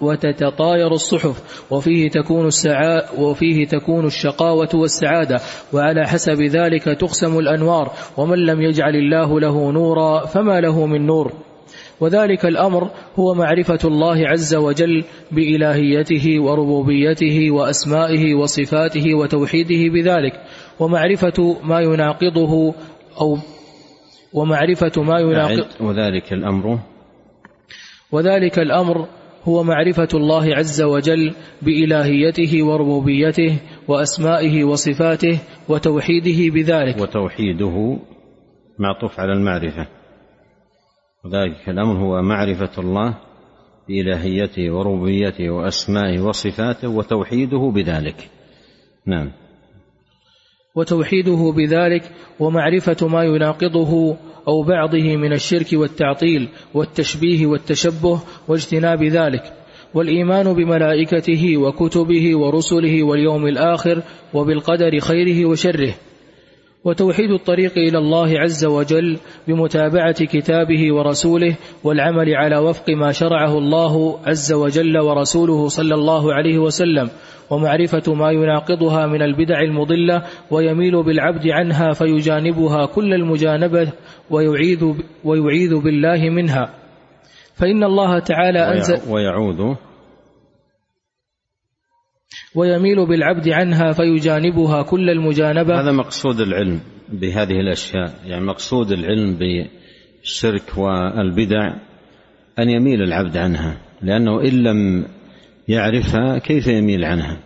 وتتطاير 0.00 0.92
الصحف 0.92 1.66
وفيه 1.70 2.08
تكون 2.08 2.46
السعاء 2.46 3.20
وفيه 3.20 3.66
تكون 3.66 4.06
الشقاوة 4.06 4.68
والسعادة 4.74 5.40
وعلى 5.72 6.06
حسب 6.06 6.42
ذلك 6.42 6.84
تقسم 6.84 7.38
الأنوار 7.38 7.92
ومن 8.16 8.38
لم 8.38 8.60
يجعل 8.60 8.96
الله 8.96 9.40
له 9.40 9.72
نورا 9.72 10.26
فما 10.26 10.60
له 10.60 10.86
من 10.86 11.06
نور. 11.06 11.32
وذلك 12.00 12.46
الأمر 12.46 12.90
هو 13.18 13.34
معرفة 13.34 13.78
الله 13.84 14.28
عز 14.28 14.54
وجل 14.54 15.04
بإلهيته 15.32 16.42
وربوبيته 16.42 17.50
وأسمائه 17.50 18.34
وصفاته 18.34 19.14
وتوحيده 19.14 19.92
بذلك. 19.92 20.32
ومعرفة 20.80 21.56
ما 21.64 21.80
يناقضه 21.80 22.74
أو 23.20 23.38
ومعرفة 24.32 25.02
ما 25.02 25.20
يناقض 25.20 25.66
وذلك 25.80 26.32
الأمر. 26.32 26.78
وذلك 28.12 28.58
الأمر 28.58 29.06
هو 29.44 29.62
معرفة 29.62 30.08
الله 30.14 30.54
عز 30.56 30.82
وجل 30.82 31.34
بإلهيته 31.62 32.62
وربوبيته 32.64 33.58
وأسمائه 33.88 34.64
وصفاته 34.64 35.38
وتوحيده 35.68 36.54
بذلك. 36.54 37.00
وتوحيده 37.00 37.98
معطوف 38.78 39.20
على 39.20 39.32
المعرفة. 39.32 39.99
وذلك 41.24 41.68
الأمر 41.68 41.98
هو 41.98 42.22
معرفة 42.22 42.70
الله 42.78 43.14
بإلهيته 43.88 44.70
وربوبيته 44.70 45.50
وأسمائه 45.50 46.20
وصفاته 46.20 46.88
وتوحيده 46.88 47.72
بذلك. 47.74 48.28
نعم. 49.06 49.30
وتوحيده 50.74 51.52
بذلك 51.56 52.02
ومعرفة 52.40 53.08
ما 53.08 53.24
يناقضه 53.24 54.16
أو 54.48 54.62
بعضه 54.62 55.16
من 55.16 55.32
الشرك 55.32 55.66
والتعطيل 55.72 56.48
والتشبيه 56.74 57.46
والتشبه 57.46 58.20
واجتناب 58.48 59.04
ذلك 59.04 59.52
والإيمان 59.94 60.52
بملائكته 60.52 61.56
وكتبه 61.56 62.38
ورسله 62.38 63.02
واليوم 63.02 63.46
الآخر 63.46 64.02
وبالقدر 64.34 64.98
خيره 65.00 65.48
وشره. 65.48 65.94
وتوحيد 66.84 67.30
الطريق 67.30 67.72
إلى 67.78 67.98
الله 67.98 68.40
عز 68.40 68.64
وجل 68.64 69.18
بمتابعة 69.48 70.24
كتابه 70.24 70.94
ورسوله 70.94 71.56
والعمل 71.84 72.34
على 72.34 72.56
وفق 72.56 72.90
ما 72.90 73.12
شرعه 73.12 73.58
الله 73.58 74.18
عز 74.26 74.52
وجل 74.52 74.98
ورسوله 74.98 75.68
صلى 75.68 75.94
الله 75.94 76.34
عليه 76.34 76.58
وسلم 76.58 77.10
ومعرفة 77.50 78.14
ما 78.14 78.30
يناقضها 78.30 79.06
من 79.06 79.22
البدع 79.22 79.60
المضلة 79.60 80.22
ويميل 80.50 81.02
بالعبد 81.02 81.48
عنها 81.48 81.92
فيجانبها 81.92 82.86
كل 82.86 83.14
المجانبة 83.14 83.92
ويعيذ 84.30 84.84
ويعيذ 85.24 85.74
بالله 85.78 86.30
منها. 86.30 86.74
فإن 87.54 87.84
الله 87.84 88.18
تعالى 88.18 88.58
انزل 88.58 89.12
ويعوذ 89.12 89.74
ويميل 92.54 93.06
بالعبد 93.06 93.48
عنها 93.48 93.92
فيجانبها 93.92 94.82
كل 94.82 95.10
المجانبة. 95.10 95.80
هذا 95.80 95.92
مقصود 95.92 96.40
العلم 96.40 96.80
بهذه 97.08 97.60
الأشياء. 97.60 98.14
يعني 98.26 98.44
مقصود 98.44 98.92
العلم 98.92 99.38
بالشرك 99.38 100.78
والبدع 100.78 101.74
أن 102.58 102.70
يميل 102.70 103.02
العبد 103.02 103.36
عنها 103.36 103.76
لأنه 104.02 104.40
إن 104.40 104.62
لم 104.62 105.06
يعرفها 105.68 106.38
كيف 106.38 106.66
يميل 106.66 107.04
عنها؟ 107.04 107.36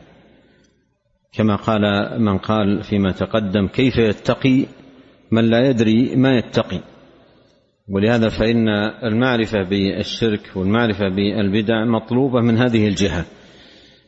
كما 1.33 1.57
قال 1.57 1.83
من 2.19 2.39
قال 2.39 2.83
فيما 2.83 3.11
تقدم 3.11 3.67
كيف 3.67 3.97
يتقي 3.99 4.67
من 5.31 5.45
لا 5.45 5.69
يدري 5.69 6.17
ما 6.17 6.39
يتقي؟ 6.39 6.81
ولهذا 7.89 8.29
فإن 8.29 8.69
المعرفة 9.05 9.63
بالشرك 9.63 10.41
والمعرفة 10.57 11.09
بالبدع 11.09 11.85
مطلوبة 11.85 12.41
من 12.41 12.59
هذه 12.59 12.89
الجهة. 12.89 13.25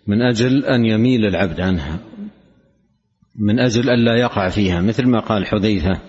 من 0.07 0.23
أجل 0.23 0.64
أن 0.64 0.85
يميل 0.85 1.27
العبد 1.27 1.61
عنها 1.61 1.99
من 3.38 3.61
أجل 3.61 3.90
الا 3.90 4.21
يقع 4.21 4.49
فيها. 4.49 4.81
مثل 4.81 5.07
ما 5.09 5.21
قال 5.21 5.47
حذيفة 5.47 6.01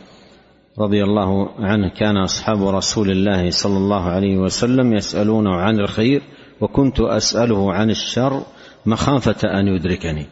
رضي 0.80 1.04
الله 1.04 1.50
عنه 1.60 1.90
كان 1.90 2.18
أصحاب 2.18 2.68
رسول 2.68 3.12
الله 3.12 3.50
صلى 3.50 3.78
الله 3.78 4.04
عليه 4.04 4.38
وسلم 4.38 4.94
يسالونه 4.94 5.56
عن 5.56 5.80
الخير 5.80 6.22
وكنت 6.62 7.00
أسأله 7.00 7.74
عن 7.74 7.90
الشر 7.90 8.44
مخافة 8.86 9.60
أن 9.60 9.68
يدركني. 9.68 10.26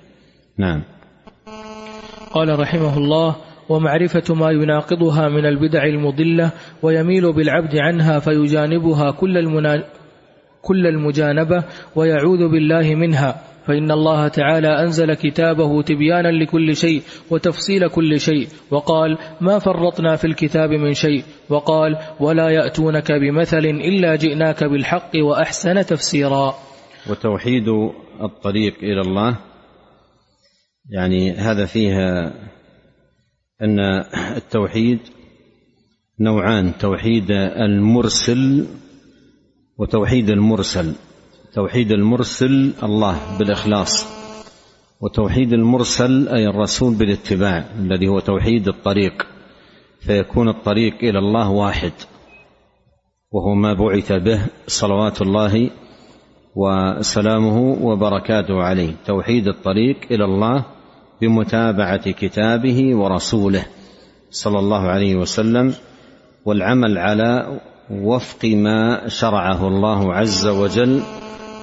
نعم. 0.58 0.84
قال 2.32 2.60
رحمه 2.60 2.98
الله 2.98 3.36
ومعرفة 3.70 4.36
ما 4.36 4.52
يناقضها 4.52 5.30
من 5.30 5.46
البدع 5.46 5.84
المضلة 5.84 6.52
ويميل 6.82 7.34
بالعبد 7.34 7.76
عنها 7.76 8.20
فيجانبها 8.20 9.12
كل 9.12 9.38
المنا... 9.38 9.84
كل 10.62 10.88
المجانبة 10.88 11.64
ويعوذ 11.96 12.48
بالله 12.50 12.96
منها. 12.96 13.42
فإن 13.68 13.92
الله 13.92 14.28
تعالى 14.28 14.84
أنزل 14.84 15.14
كتابه 15.14 15.82
تبيانا 15.82 16.28
لكل 16.28 16.76
شيء 16.76 17.02
وتفصيل 17.32 17.88
كل 17.88 18.20
شيء 18.20 18.48
وقال 18.72 19.18
ما 19.42 19.60
فرطنا 19.60 20.16
في 20.16 20.28
الكتاب 20.28 20.70
من 20.70 20.94
شيء 20.94 21.24
وقال 21.50 21.98
ولا 22.20 22.50
يأتونك 22.50 23.12
بمثل 23.12 23.66
إلا 23.66 24.16
جئناك 24.16 24.64
بالحق 24.64 25.12
وأحسن 25.16 25.86
تفسيرا. 25.86 26.56
وتوحيد 27.10 27.68
الطريق 28.22 28.74
إلى 28.84 29.02
الله 29.02 29.38
يعني 30.90 31.32
هذا 31.32 31.66
فيها 31.66 32.34
أن 33.62 33.80
التوحيد 34.38 35.00
نوعان 36.20 36.78
توحيد 36.78 37.32
المرسل 37.32 38.68
وتوحيد 39.78 40.30
المرسل. 40.30 40.96
توحيد 41.56 41.92
المرسل 41.92 42.74
الله 42.84 43.20
بالإخلاص 43.40 44.08
وتوحيد 45.02 45.54
المرسل 45.54 46.28
أي 46.28 46.48
الرسول 46.48 46.94
بالاتباع 46.94 47.66
الذي 47.80 48.08
هو 48.08 48.20
توحيد 48.20 48.68
الطريق 48.68 49.28
فيكون 50.00 50.50
الطريق 50.50 50.94
إلى 51.04 51.20
الله 51.20 51.50
واحد 51.50 51.92
وهو 53.32 53.56
ما 53.56 53.74
بعث 53.74 54.12
به 54.12 54.42
صلوات 54.68 55.22
الله 55.22 55.70
وسلامه 56.56 57.78
وبركاته 57.82 58.64
عليه 58.64 58.94
توحيد 59.06 59.48
الطريق 59.48 59.98
إلى 60.12 60.26
الله 60.26 60.66
بمتابعة 61.22 62.12
كتابه 62.12 62.96
ورسوله 62.96 63.66
صلى 64.32 64.60
الله 64.60 64.82
عليه 64.82 65.16
وسلم 65.16 65.74
والعمل 66.46 66.98
على 66.98 67.60
وفق 67.92 68.46
ما 68.46 69.08
شرعه 69.08 69.68
الله 69.68 70.14
عز 70.14 70.48
وجل 70.48 71.02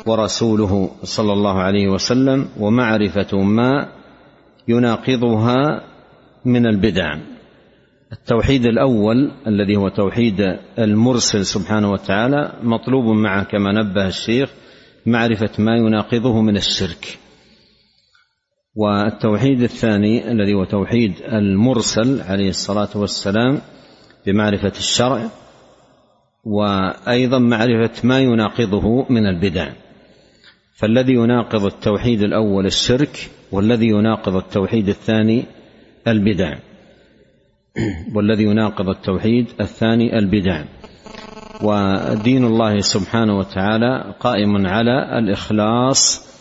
ورسوله 0.06 0.90
صلى 1.02 1.32
الله 1.32 1.58
عليه 1.58 1.88
وسلم 1.88 2.48
ومعرفة 2.60 3.38
ما 3.38 3.88
يناقضها 4.68 5.84
من 6.44 6.66
البدع. 6.66 7.18
التوحيد 8.12 8.66
الأول 8.66 9.30
الذي 9.46 9.76
هو 9.76 9.88
توحيد 9.88 10.40
المرسل 10.78 11.46
سبحانه 11.46 11.90
وتعالى 11.90 12.52
مطلوب 12.62 13.04
معه 13.04 13.44
كما 13.44 13.72
نبه 13.72 14.06
الشيخ 14.06 14.50
معرفة 15.06 15.50
ما 15.58 15.76
يناقضه 15.76 16.42
من 16.42 16.56
الشرك. 16.56 17.18
والتوحيد 18.74 19.62
الثاني 19.62 20.32
الذي 20.32 20.54
هو 20.54 20.64
توحيد 20.64 21.12
المرسل 21.32 22.20
عليه 22.20 22.48
الصلاة 22.48 22.88
والسلام 22.94 23.60
بمعرفة 24.26 24.72
الشرع 24.78 25.28
وأيضا 26.44 27.38
معرفة 27.38 28.06
ما 28.06 28.20
يناقضه 28.20 29.06
من 29.10 29.26
البدع. 29.26 29.72
فالذي 30.74 31.12
يناقض 31.12 31.64
التوحيد 31.64 32.22
الأول 32.22 32.66
الشرك 32.66 33.30
والذي 33.52 33.86
يناقض 33.86 34.36
التوحيد 34.36 34.88
الثاني 34.88 35.44
البدع. 36.08 36.58
والذي 38.14 38.44
يناقض 38.44 38.88
التوحيد 38.88 39.46
الثاني 39.60 40.18
البدع. 40.18 40.64
ودين 41.62 42.44
الله 42.44 42.80
سبحانه 42.80 43.38
وتعالى 43.38 44.14
قائم 44.20 44.66
على 44.66 45.18
الإخلاص 45.18 46.32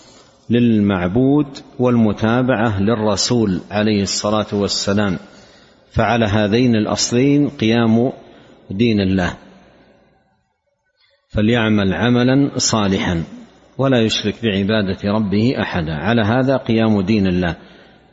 للمعبود 0.49 1.47
والمتابعة 1.79 2.81
للرسول 2.81 3.61
عليه 3.71 4.01
الصلاة 4.01 4.47
والسلام. 4.53 5.17
فعلى 5.91 6.25
هذين 6.25 6.75
الأصلين 6.75 7.49
قيام 7.49 8.11
دين 8.69 8.99
الله. 9.01 9.33
فليعمل 11.29 11.93
عملا 11.93 12.51
صالحا. 12.57 13.23
ولا 13.81 14.01
يشرك 14.01 14.35
بعبادة 14.43 15.11
ربه 15.11 15.61
أحدا. 15.61 15.93
على 15.93 16.21
هذا 16.21 16.57
قيام 16.57 17.01
دين 17.01 17.27
الله. 17.27 17.55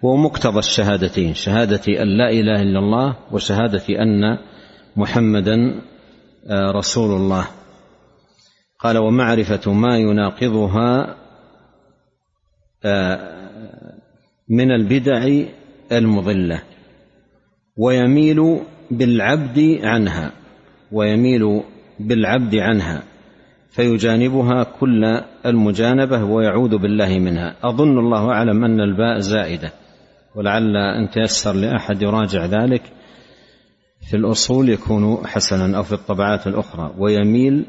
ومقتضى 0.03 0.59
الشهادتين. 0.59 1.35
شهادة 1.35 2.03
أن 2.03 2.19
لا 2.19 2.31
إله 2.31 2.63
إلا 2.63 2.79
الله 2.79 3.17
وشهادة 3.33 3.85
أن 3.89 4.39
محمدا 4.97 5.81
آه، 6.51 6.71
رسول 6.71 7.11
الله. 7.17 7.49
قال 8.81 8.99
ومعرفة 8.99 9.73
ما 9.73 9.99
يناقضها 9.99 11.17
آه، 12.85 13.19
من 14.49 14.71
البدع 14.71 15.29
المضلة. 15.93 16.63
ويميل 17.77 18.61
بالعبد 18.91 19.81
عنها. 19.83 20.33
ويميل 20.93 21.63
بالعبد 22.01 22.55
عنها. 22.55 23.03
فيجانبها 23.79 24.65
كل 24.65 25.05
المجانبة 25.47 26.25
ويعوذ 26.25 26.79
بالله 26.79 27.19
منها. 27.19 27.57
أظن 27.63 27.99
الله 27.99 28.31
أعلم 28.31 28.65
أن 28.65 28.81
الباء 28.81 29.19
زائدة 29.19 29.73
ولعل 30.35 30.77
أن 30.77 31.11
تيسر 31.11 31.53
لأحد 31.53 32.03
يراجع 32.03 32.45
ذلك. 32.45 32.83
في 34.11 34.17
الأصول 34.17 34.69
يكون 34.69 35.27
حسنا 35.27 35.77
أو 35.77 35.83
في 35.83 35.93
الطبعات 35.93 36.47
الأخرى 36.47 36.95
ويميل 36.99 37.65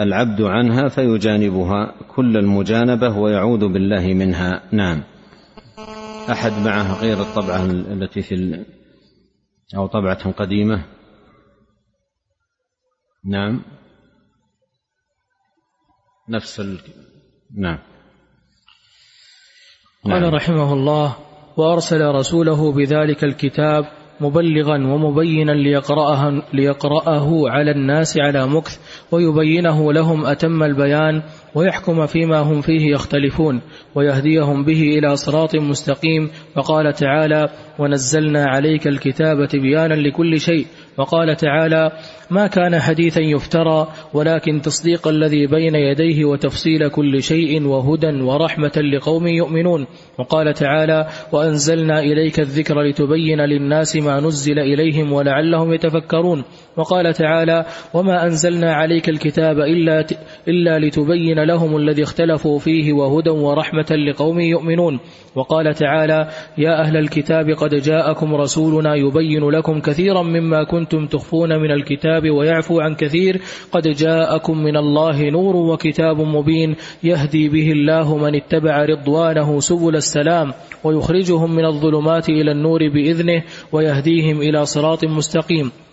العبد 0.00 0.42
عنها 0.42 0.88
فيجانبها 0.88 1.94
كل 2.16 2.36
المجانبة 2.36 3.18
ويعوذ 3.18 3.68
بالله 3.68 4.06
منها. 4.06 4.62
نعم. 4.72 5.02
أحد 6.30 6.52
معه 6.64 7.00
غير 7.00 7.20
الطبعة 7.20 7.64
التي 7.66 8.22
في 8.22 8.64
أو 9.76 9.86
طبعة 9.86 10.30
قديمة؟ 10.30 10.84
نعم. 13.24 13.62
نفس 16.28 16.60
ال... 16.60 16.78
نعم 17.56 17.78
قال 20.04 20.22
نعم. 20.22 20.34
رحمه 20.34 20.72
الله 20.72 21.16
وأرسل 21.56 22.06
رسوله 22.06 22.72
بذلك 22.72 23.24
الكتاب 23.24 23.84
مبلغا 24.20 24.74
ومبينا 24.74 25.52
ليقرأه, 25.52 26.42
ليقرأه 26.52 27.50
على 27.50 27.70
الناس 27.70 28.18
على 28.18 28.46
مكث 28.46 28.78
ويبينه 29.12 29.92
لهم 29.92 30.26
أتم 30.26 30.62
البيان 30.62 31.22
ويحكم 31.54 32.06
فيما 32.06 32.38
هم 32.38 32.60
فيه 32.60 32.92
يختلفون 32.92 33.60
ويهديهم 33.94 34.64
به 34.64 34.82
إلى 34.82 35.16
صراط 35.16 35.56
مستقيم 35.56 36.30
وقال 36.56 36.92
تعالى 36.92 37.48
ونزلنا 37.78 38.46
عليك 38.46 38.86
الكتاب 38.86 39.48
تبيانا 39.48 39.94
لكل 39.94 40.40
شيء 40.40 40.66
وقال 40.98 41.36
تعالى 41.36 41.92
ما 42.30 42.46
كان 42.46 42.80
حديثا 42.80 43.20
يفترى 43.20 43.88
ولكن 44.12 44.60
تصديق 44.60 45.08
الذي 45.08 45.46
بين 45.46 45.74
يديه 45.74 46.24
وتفصيل 46.24 46.88
كل 46.88 47.22
شيء 47.22 47.66
وهدى 47.66 48.22
ورحمة 48.22 48.72
لقوم 48.76 49.26
يؤمنون. 49.26 49.86
وقال 50.18 50.54
تعالى 50.54 51.08
وأنزلنا 51.32 52.00
إليك 52.00 52.40
الذكر 52.40 52.82
لتبين 52.82 53.40
للناس 53.40 53.96
ما 53.96 54.20
نزل 54.20 54.58
إليهم 54.58 55.12
ولعلهم 55.12 55.72
يتفكرون. 55.72 56.44
وقال 56.76 57.14
تعالى 57.14 57.64
وما 57.94 58.26
أنزلنا 58.26 58.74
عليك 58.74 59.08
الكتاب 59.08 59.58
إلا, 59.58 60.06
إلا 60.48 60.78
لتبين 60.78 61.44
لهم 61.44 61.76
الذي 61.76 62.02
اختلفوا 62.02 62.58
فيه 62.58 62.92
وهدى 62.92 63.30
ورحمة 63.30 63.96
لقوم 64.08 64.40
يؤمنون. 64.40 65.00
وقال 65.34 65.74
تعالى 65.74 66.28
يا 66.58 66.80
أهل 66.80 66.96
الكتاب 66.96 67.50
قد 67.50 67.74
جاءكم 67.74 68.34
رسولنا 68.34 68.94
يبين 68.94 69.50
لكم 69.50 69.80
كثيرا 69.80 70.22
مما 70.22 70.64
كنتم 70.64 71.06
تخفون 71.06 71.58
من 71.58 71.70
الكتاب 71.70 72.30
ويعفو 72.30 72.80
عن 72.80 72.94
كثير. 72.94 73.40
قد 73.72 73.88
جاءكم 73.88 74.58
من 74.58 74.76
الله 74.76 75.30
نور 75.30 75.56
وكتاب 75.56 76.20
مبين 76.20 76.76
يهدي 77.02 77.48
به 77.48 77.72
الله 77.72 78.16
من 78.16 78.34
اتبع 78.34 78.84
رضوانه 78.84 79.60
سبل 79.60 79.96
السلام 79.96 80.52
ويخرجهم 80.84 81.54
من 81.54 81.64
الظلمات 81.64 82.28
إلى 82.28 82.52
النور 82.52 82.88
بإذنه 82.88 83.42
ويهديهم 83.72 84.40
إلى 84.40 84.66
صراط 84.66 85.04
مستقيم. 85.04 85.83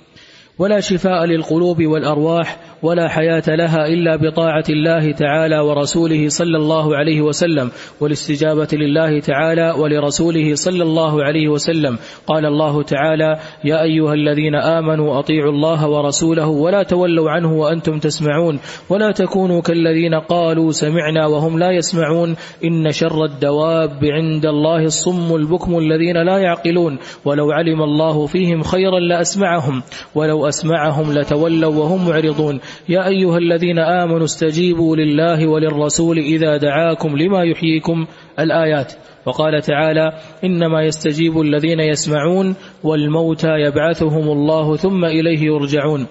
ولا 0.59 0.79
شفاء 0.79 1.25
للقلوب 1.25 1.85
والأرواح 1.85 2.57
ولا 2.83 3.07
حياة 3.07 3.43
لها 3.47 3.87
إلا 3.87 4.15
بطاعة 4.15 4.63
الله 4.69 5.11
تعالى 5.11 5.59
ورسوله 5.59 6.29
صلى 6.29 6.57
الله 6.57 6.95
عليه 6.95 7.21
وسلم 7.21 7.71
والاستجابة 7.99 8.67
لله 8.73 9.19
تعالى 9.19 9.73
ولرسوله 9.77 10.55
صلى 10.55 10.83
الله 10.83 11.23
عليه 11.23 11.47
وسلم. 11.47 11.97
قال 12.27 12.45
الله 12.45 12.83
تعالى 12.83 13.39
يا 13.63 13.83
أيها 13.83 14.13
الذين 14.13 14.55
آمنوا 14.55 15.19
أطيعوا 15.19 15.51
الله 15.51 15.89
ورسوله 15.89 16.47
ولا 16.47 16.83
تولوا 16.83 17.29
عنه 17.29 17.53
وأنتم 17.53 17.99
تسمعون 17.99 18.59
ولا 18.89 19.11
تكونوا 19.11 19.61
كالذين 19.61 20.15
قالوا 20.15 20.71
سمعنا 20.71 21.27
وهم 21.27 21.59
لا 21.59 21.71
يسمعون. 21.71 22.35
إن 22.65 22.91
شر 22.91 23.25
الدواب 23.25 23.99
عند 24.03 24.45
الله 24.45 24.83
الصم 24.83 25.35
البكم 25.35 25.77
الذين 25.77 26.17
لا 26.25 26.37
يعقلون. 26.37 26.99
ولو 27.25 27.51
علم 27.51 27.81
الله 27.81 28.25
فيهم 28.25 28.61
خيرا 28.63 28.99
لأسمعهم. 28.99 29.83
ولو 30.15 30.40
أسمعهم 30.47 31.13
لتولوا 31.13 31.75
وهم 31.75 32.09
معرضون. 32.09 32.59
يا 32.89 33.07
أيها 33.07 33.37
الذين 33.37 33.79
آمنوا 33.79 34.23
استجيبوا 34.23 34.95
لله 34.95 35.47
وللرسول 35.47 36.17
إذا 36.17 36.57
دعاكم 36.57 37.17
لما 37.17 37.43
يحييكم 37.43 38.05
الآيات. 38.39 38.93
وقال 39.25 39.61
تعالى 39.61 40.13
إنما 40.43 40.83
يستجيب 40.83 41.41
الذين 41.41 41.79
يسمعون 41.79 42.55
والموتى 42.83 43.53
يبعثهم 43.65 44.31
الله 44.31 44.75
ثم 44.75 45.05
إليه 45.05 45.41
يرجعون. 45.45 46.07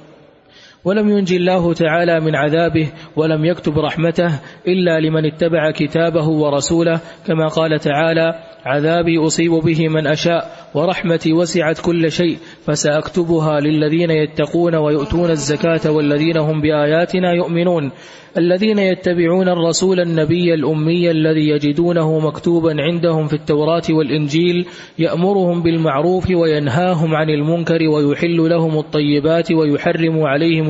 ولم 0.84 1.08
ينجي 1.08 1.36
الله 1.36 1.72
تعالى 1.72 2.20
من 2.20 2.34
عذابه 2.34 2.88
ولم 3.16 3.44
يكتب 3.44 3.78
رحمته 3.78 4.40
إلا 4.68 5.00
لمن 5.00 5.26
اتبع 5.26 5.70
كتابه 5.70 6.28
ورسوله 6.28 7.00
كما 7.26 7.46
قال 7.46 7.80
تعالى 7.80 8.34
عذابي 8.64 9.18
أصيب 9.26 9.52
به 9.52 9.88
من 9.88 10.06
أشاء 10.06 10.70
ورحمتي 10.74 11.32
وسعت 11.32 11.80
كل 11.80 12.12
شيء 12.12 12.38
فسأكتبها 12.66 13.60
للذين 13.60 14.10
يتقون 14.10 14.74
ويؤتون 14.74 15.30
الزكاة 15.30 15.90
والذين 15.90 16.38
هم 16.38 16.60
بآياتنا 16.60 17.32
يؤمنون 17.32 17.90
الذين 18.38 18.78
يتبعون 18.78 19.48
الرسول 19.48 20.00
النبي 20.00 20.54
الأمي 20.54 21.10
الذي 21.10 21.48
يجدونه 21.48 22.18
مكتوبا 22.18 22.74
عندهم 22.78 23.26
في 23.26 23.34
التوراة 23.34 23.82
والإنجيل 23.90 24.66
يأمرهم 24.98 25.62
بالمعروف 25.62 26.30
وينهاهم 26.30 27.14
عن 27.14 27.30
المنكر 27.30 27.88
ويحل 27.88 28.36
لهم 28.36 28.78
الطيبات 28.78 29.52
ويحرم 29.52 30.22
عليهم 30.22 30.69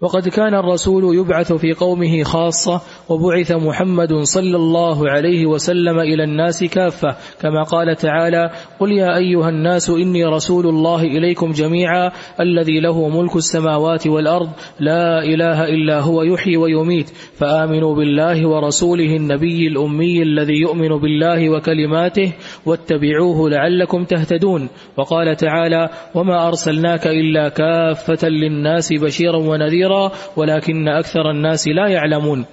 وقد 0.00 0.28
كان 0.28 0.54
الرسول 0.54 1.16
يبعث 1.16 1.52
في 1.52 1.72
قومه 1.72 2.22
خاصة 2.22 2.80
وبعث 3.08 3.52
محمد 3.52 4.12
صلى 4.12 4.56
الله 4.56 5.10
عليه 5.10 5.46
وسلم 5.46 5.98
إلى 6.00 6.24
الناس 6.24 6.64
كافة. 6.64 7.16
كما 7.40 7.62
قال 7.62 7.96
تعالى 7.96 8.50
قل 8.80 8.92
يا 8.92 9.16
أيها 9.16 9.48
الناس 9.48 9.90
إني 9.90 10.24
رسول 10.24 10.66
الله 10.66 11.02
إليكم 11.02 11.52
جميعا 11.52 12.10
الذي 12.40 12.80
له 12.80 13.08
ملك 13.08 13.36
السماوات 13.36 14.06
والأرض 14.06 14.48
لا 14.80 15.22
إله 15.22 15.64
إلا 15.64 16.00
هو 16.00 16.22
يحيي 16.22 16.56
ويميت 16.56 17.08
فآمنوا 17.10 17.94
بالله 17.94 18.48
ورسوله 18.48 19.16
النبي 19.16 19.68
الأمي 19.68 20.22
الذي 20.22 20.60
يؤمن 20.60 20.88
بالله 20.88 21.50
وكلماته 21.50 22.32
واتبعوه 22.66 23.50
لعلكم 23.50 24.04
تهتدون. 24.04 24.68
وقال 24.96 25.36
تعالى 25.36 25.88
وما 26.14 26.48
أرسلناك 26.48 27.06
إلا 27.06 27.48
كافة 27.48 28.28
للناس 28.28 28.92
بشيرا 28.92 29.36
ونذيرا 29.36 29.87
كثيرا 29.88 30.12
ولكن 30.36 30.88
أكثر 30.88 31.30
الناس 31.30 31.68
لا 31.68 31.88
يعلمون. 31.88 32.46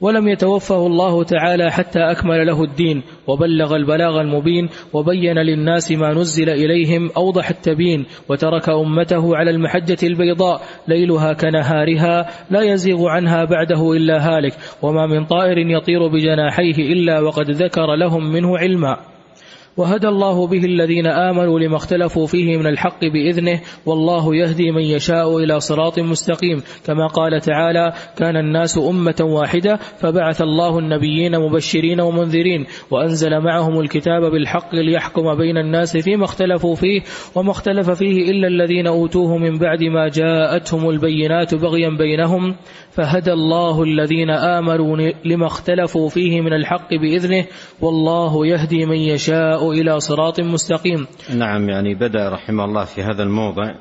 ولم 0.00 0.28
يتوفه 0.28 0.86
الله 0.86 1.24
تعالى 1.24 1.70
حتى 1.70 1.98
أكمل 1.98 2.46
له 2.46 2.62
الدين 2.62 3.02
وبلغ 3.26 3.76
البلاغ 3.76 4.20
المبين 4.20 4.68
وبين 4.92 5.38
للناس 5.38 5.92
ما 5.92 6.14
نزل 6.14 6.50
إليهم 6.50 7.10
أوضح 7.16 7.48
التبين 7.50 8.06
وترك 8.28 8.68
أمته 8.68 9.36
على 9.36 9.50
المحجة 9.50 9.98
البيضاء 10.02 10.60
ليلها 10.88 11.32
كنهارها 11.32 12.26
لا 12.50 12.62
يزيغ 12.62 13.08
عنها 13.08 13.44
بعده 13.44 13.92
إلا 13.92 14.28
هالك 14.28 14.52
وما 14.82 15.06
من 15.06 15.24
طائر 15.24 15.58
يطير 15.58 16.06
بجناحيه 16.06 16.92
إلا 16.92 17.20
وقد 17.20 17.50
ذكر 17.50 17.94
لهم 17.94 18.32
منه 18.32 18.58
علما. 18.58 18.96
وهدى 19.78 20.08
الله 20.08 20.46
به 20.46 20.64
الذين 20.64 21.06
آمنوا 21.06 21.60
لما 21.60 21.76
اختلفوا 21.76 22.26
فيه 22.26 22.56
من 22.56 22.66
الحق 22.66 23.00
بإذنه 23.04 23.60
والله 23.86 24.36
يهدي 24.36 24.70
من 24.70 24.82
يشاء 24.82 25.38
إلى 25.38 25.60
صراط 25.60 25.98
مستقيم. 25.98 26.62
كما 26.86 27.06
قال 27.06 27.40
تعالى 27.40 27.92
كان 28.16 28.36
الناس 28.36 28.78
أمة 28.78 29.16
واحدة 29.20 29.76
فبعث 29.76 30.42
الله 30.42 30.78
النبيين 30.78 31.38
مبشرين 31.38 32.00
ومنذرين 32.00 32.66
وأنزل 32.90 33.40
معهم 33.40 33.80
الكتاب 33.80 34.22
بالحق 34.32 34.74
ليحكم 34.74 35.34
بين 35.34 35.56
الناس 35.56 35.96
فيما 35.96 36.24
اختلفوا 36.24 36.74
فيه 36.74 37.00
وما 37.34 37.50
اختلف 37.50 37.90
فيه 37.90 38.30
إلا 38.30 38.48
الذين 38.48 38.86
أوتوه 38.86 39.36
من 39.36 39.58
بعد 39.58 39.82
ما 39.82 40.08
جاءتهم 40.08 40.90
البينات 40.90 41.54
بغيا 41.54 41.88
بينهم. 41.88 42.56
فهدى 42.90 43.32
الله 43.32 43.82
الذين 43.82 44.30
آمنوا 44.30 44.96
لما 45.24 45.46
اختلفوا 45.46 46.08
فيه 46.08 46.40
من 46.40 46.52
الحق 46.52 46.94
بإذنه 46.94 47.44
والله 47.80 48.46
يهدي 48.46 48.86
من 48.86 48.96
يشاء 48.96 49.67
إلى 49.72 50.00
صراط 50.00 50.40
مستقيم. 50.40 51.06
نعم 51.34 51.68
يعني 51.68 51.94
بدأ 51.94 52.28
رحمه 52.28 52.64
الله 52.64 52.84
في 52.84 53.02
هذا 53.02 53.22
الموضع 53.22 53.74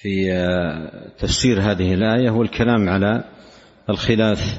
في 0.00 0.32
آه، 0.32 1.08
تفسير 1.18 1.60
هذه 1.60 1.94
الآية 1.94 2.30
والكلام 2.30 2.88
على 2.88 3.24
الخلاف 3.90 4.58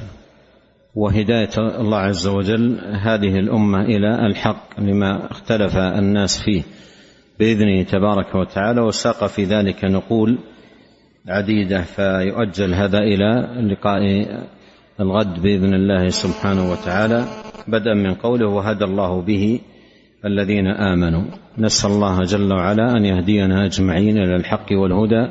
وهداية 0.95 1.49
الله 1.57 1.97
عز 1.97 2.27
وجل 2.27 2.80
هذه 3.01 3.39
الأمة 3.39 3.82
إلى 3.82 4.25
الحق 4.25 4.80
لما 4.80 5.32
اختلف 5.32 5.77
الناس 5.77 6.43
فيه 6.43 6.63
بإذنه 7.39 7.84
تبارك 7.84 8.36
وتعالى 8.36 8.82
وساق 8.82 9.25
في 9.25 9.43
ذلك 9.43 9.86
نقول 9.86 10.39
عديدة 11.27 11.82
فيؤجل 11.82 12.73
هذا 12.73 12.97
إلى 12.97 13.47
لقاء 13.71 13.99
الغد 14.99 15.41
بإذن 15.41 15.73
الله 15.73 16.09
سبحانه 16.09 16.71
وتعالى. 16.71 17.25
بدءا 17.67 17.93
من 17.93 18.13
قوله 18.13 18.47
وهدى 18.47 18.86
الله 18.86 19.21
به 19.21 19.59
الذين 20.26 20.67
آمنوا. 20.67 21.24
نسأل 21.57 21.91
الله 21.91 22.20
جل 22.20 22.53
وعلا 22.53 22.97
أن 22.97 23.05
يهدينا 23.05 23.65
أجمعين 23.65 24.17
إلى 24.17 24.36
الحق 24.36 24.65
والهدى 24.72 25.28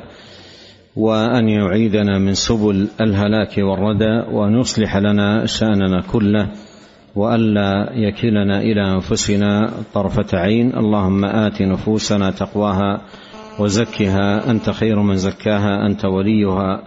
وأن 0.95 1.49
يعيدنا 1.49 2.19
من 2.19 2.33
سبل 2.33 2.87
الهلاك 3.01 3.57
والردى 3.57 4.23
وأن 4.31 4.59
يصلح 4.59 4.97
لنا 4.97 5.45
شأننا 5.45 6.01
كله 6.01 6.49
وألا 7.15 7.89
يكلنا 7.93 8.61
إلى 8.61 8.93
أنفسنا 8.93 9.69
طرفة 9.93 10.37
عين. 10.37 10.77
اللهم 10.77 11.25
آت 11.25 11.61
نفوسنا 11.61 12.31
تقواها 12.31 13.01
وزكها 13.59 14.51
أنت 14.51 14.69
خير 14.69 14.99
من 14.99 15.15
زكاها 15.15 15.85
أنت 15.85 16.05
وليها 16.05 16.83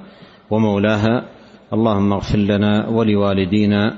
ومولاها. 0.51 1.25
اللهم 1.73 2.13
اغفر 2.13 2.39
لنا 2.39 2.89
ولوالدينا 2.89 3.95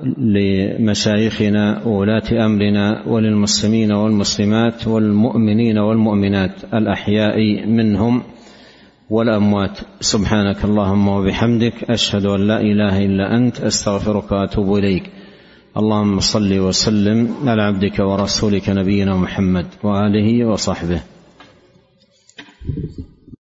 ولمشايخنا 0.00 1.82
وولاة 1.86 2.46
أمرنا 2.46 3.02
وللمسلمين 3.06 3.92
والمسلمات 3.92 4.88
والمؤمنين 4.88 5.78
والمؤمنات 5.78 6.54
الأحياء 6.74 7.66
منهم 7.66 8.22
والأموات. 9.10 9.78
سبحانك 10.00 10.64
اللهم 10.64 11.08
وبحمدك 11.08 11.90
أشهد 11.90 12.26
أن 12.26 12.46
لا 12.46 12.60
إله 12.60 13.04
إلا 13.04 13.36
أنت 13.36 13.60
أستغفرك 13.60 14.32
وأتوب 14.32 14.76
إليك. 14.76 15.02
اللهم 15.76 16.20
صل 16.20 16.58
وسلم 16.58 17.34
على 17.46 17.62
عبدك 17.62 17.98
ورسولك 17.98 18.70
نبينا 18.70 19.16
محمد 19.16 19.66
وآله 19.82 20.44
وصحبه. 20.44 21.00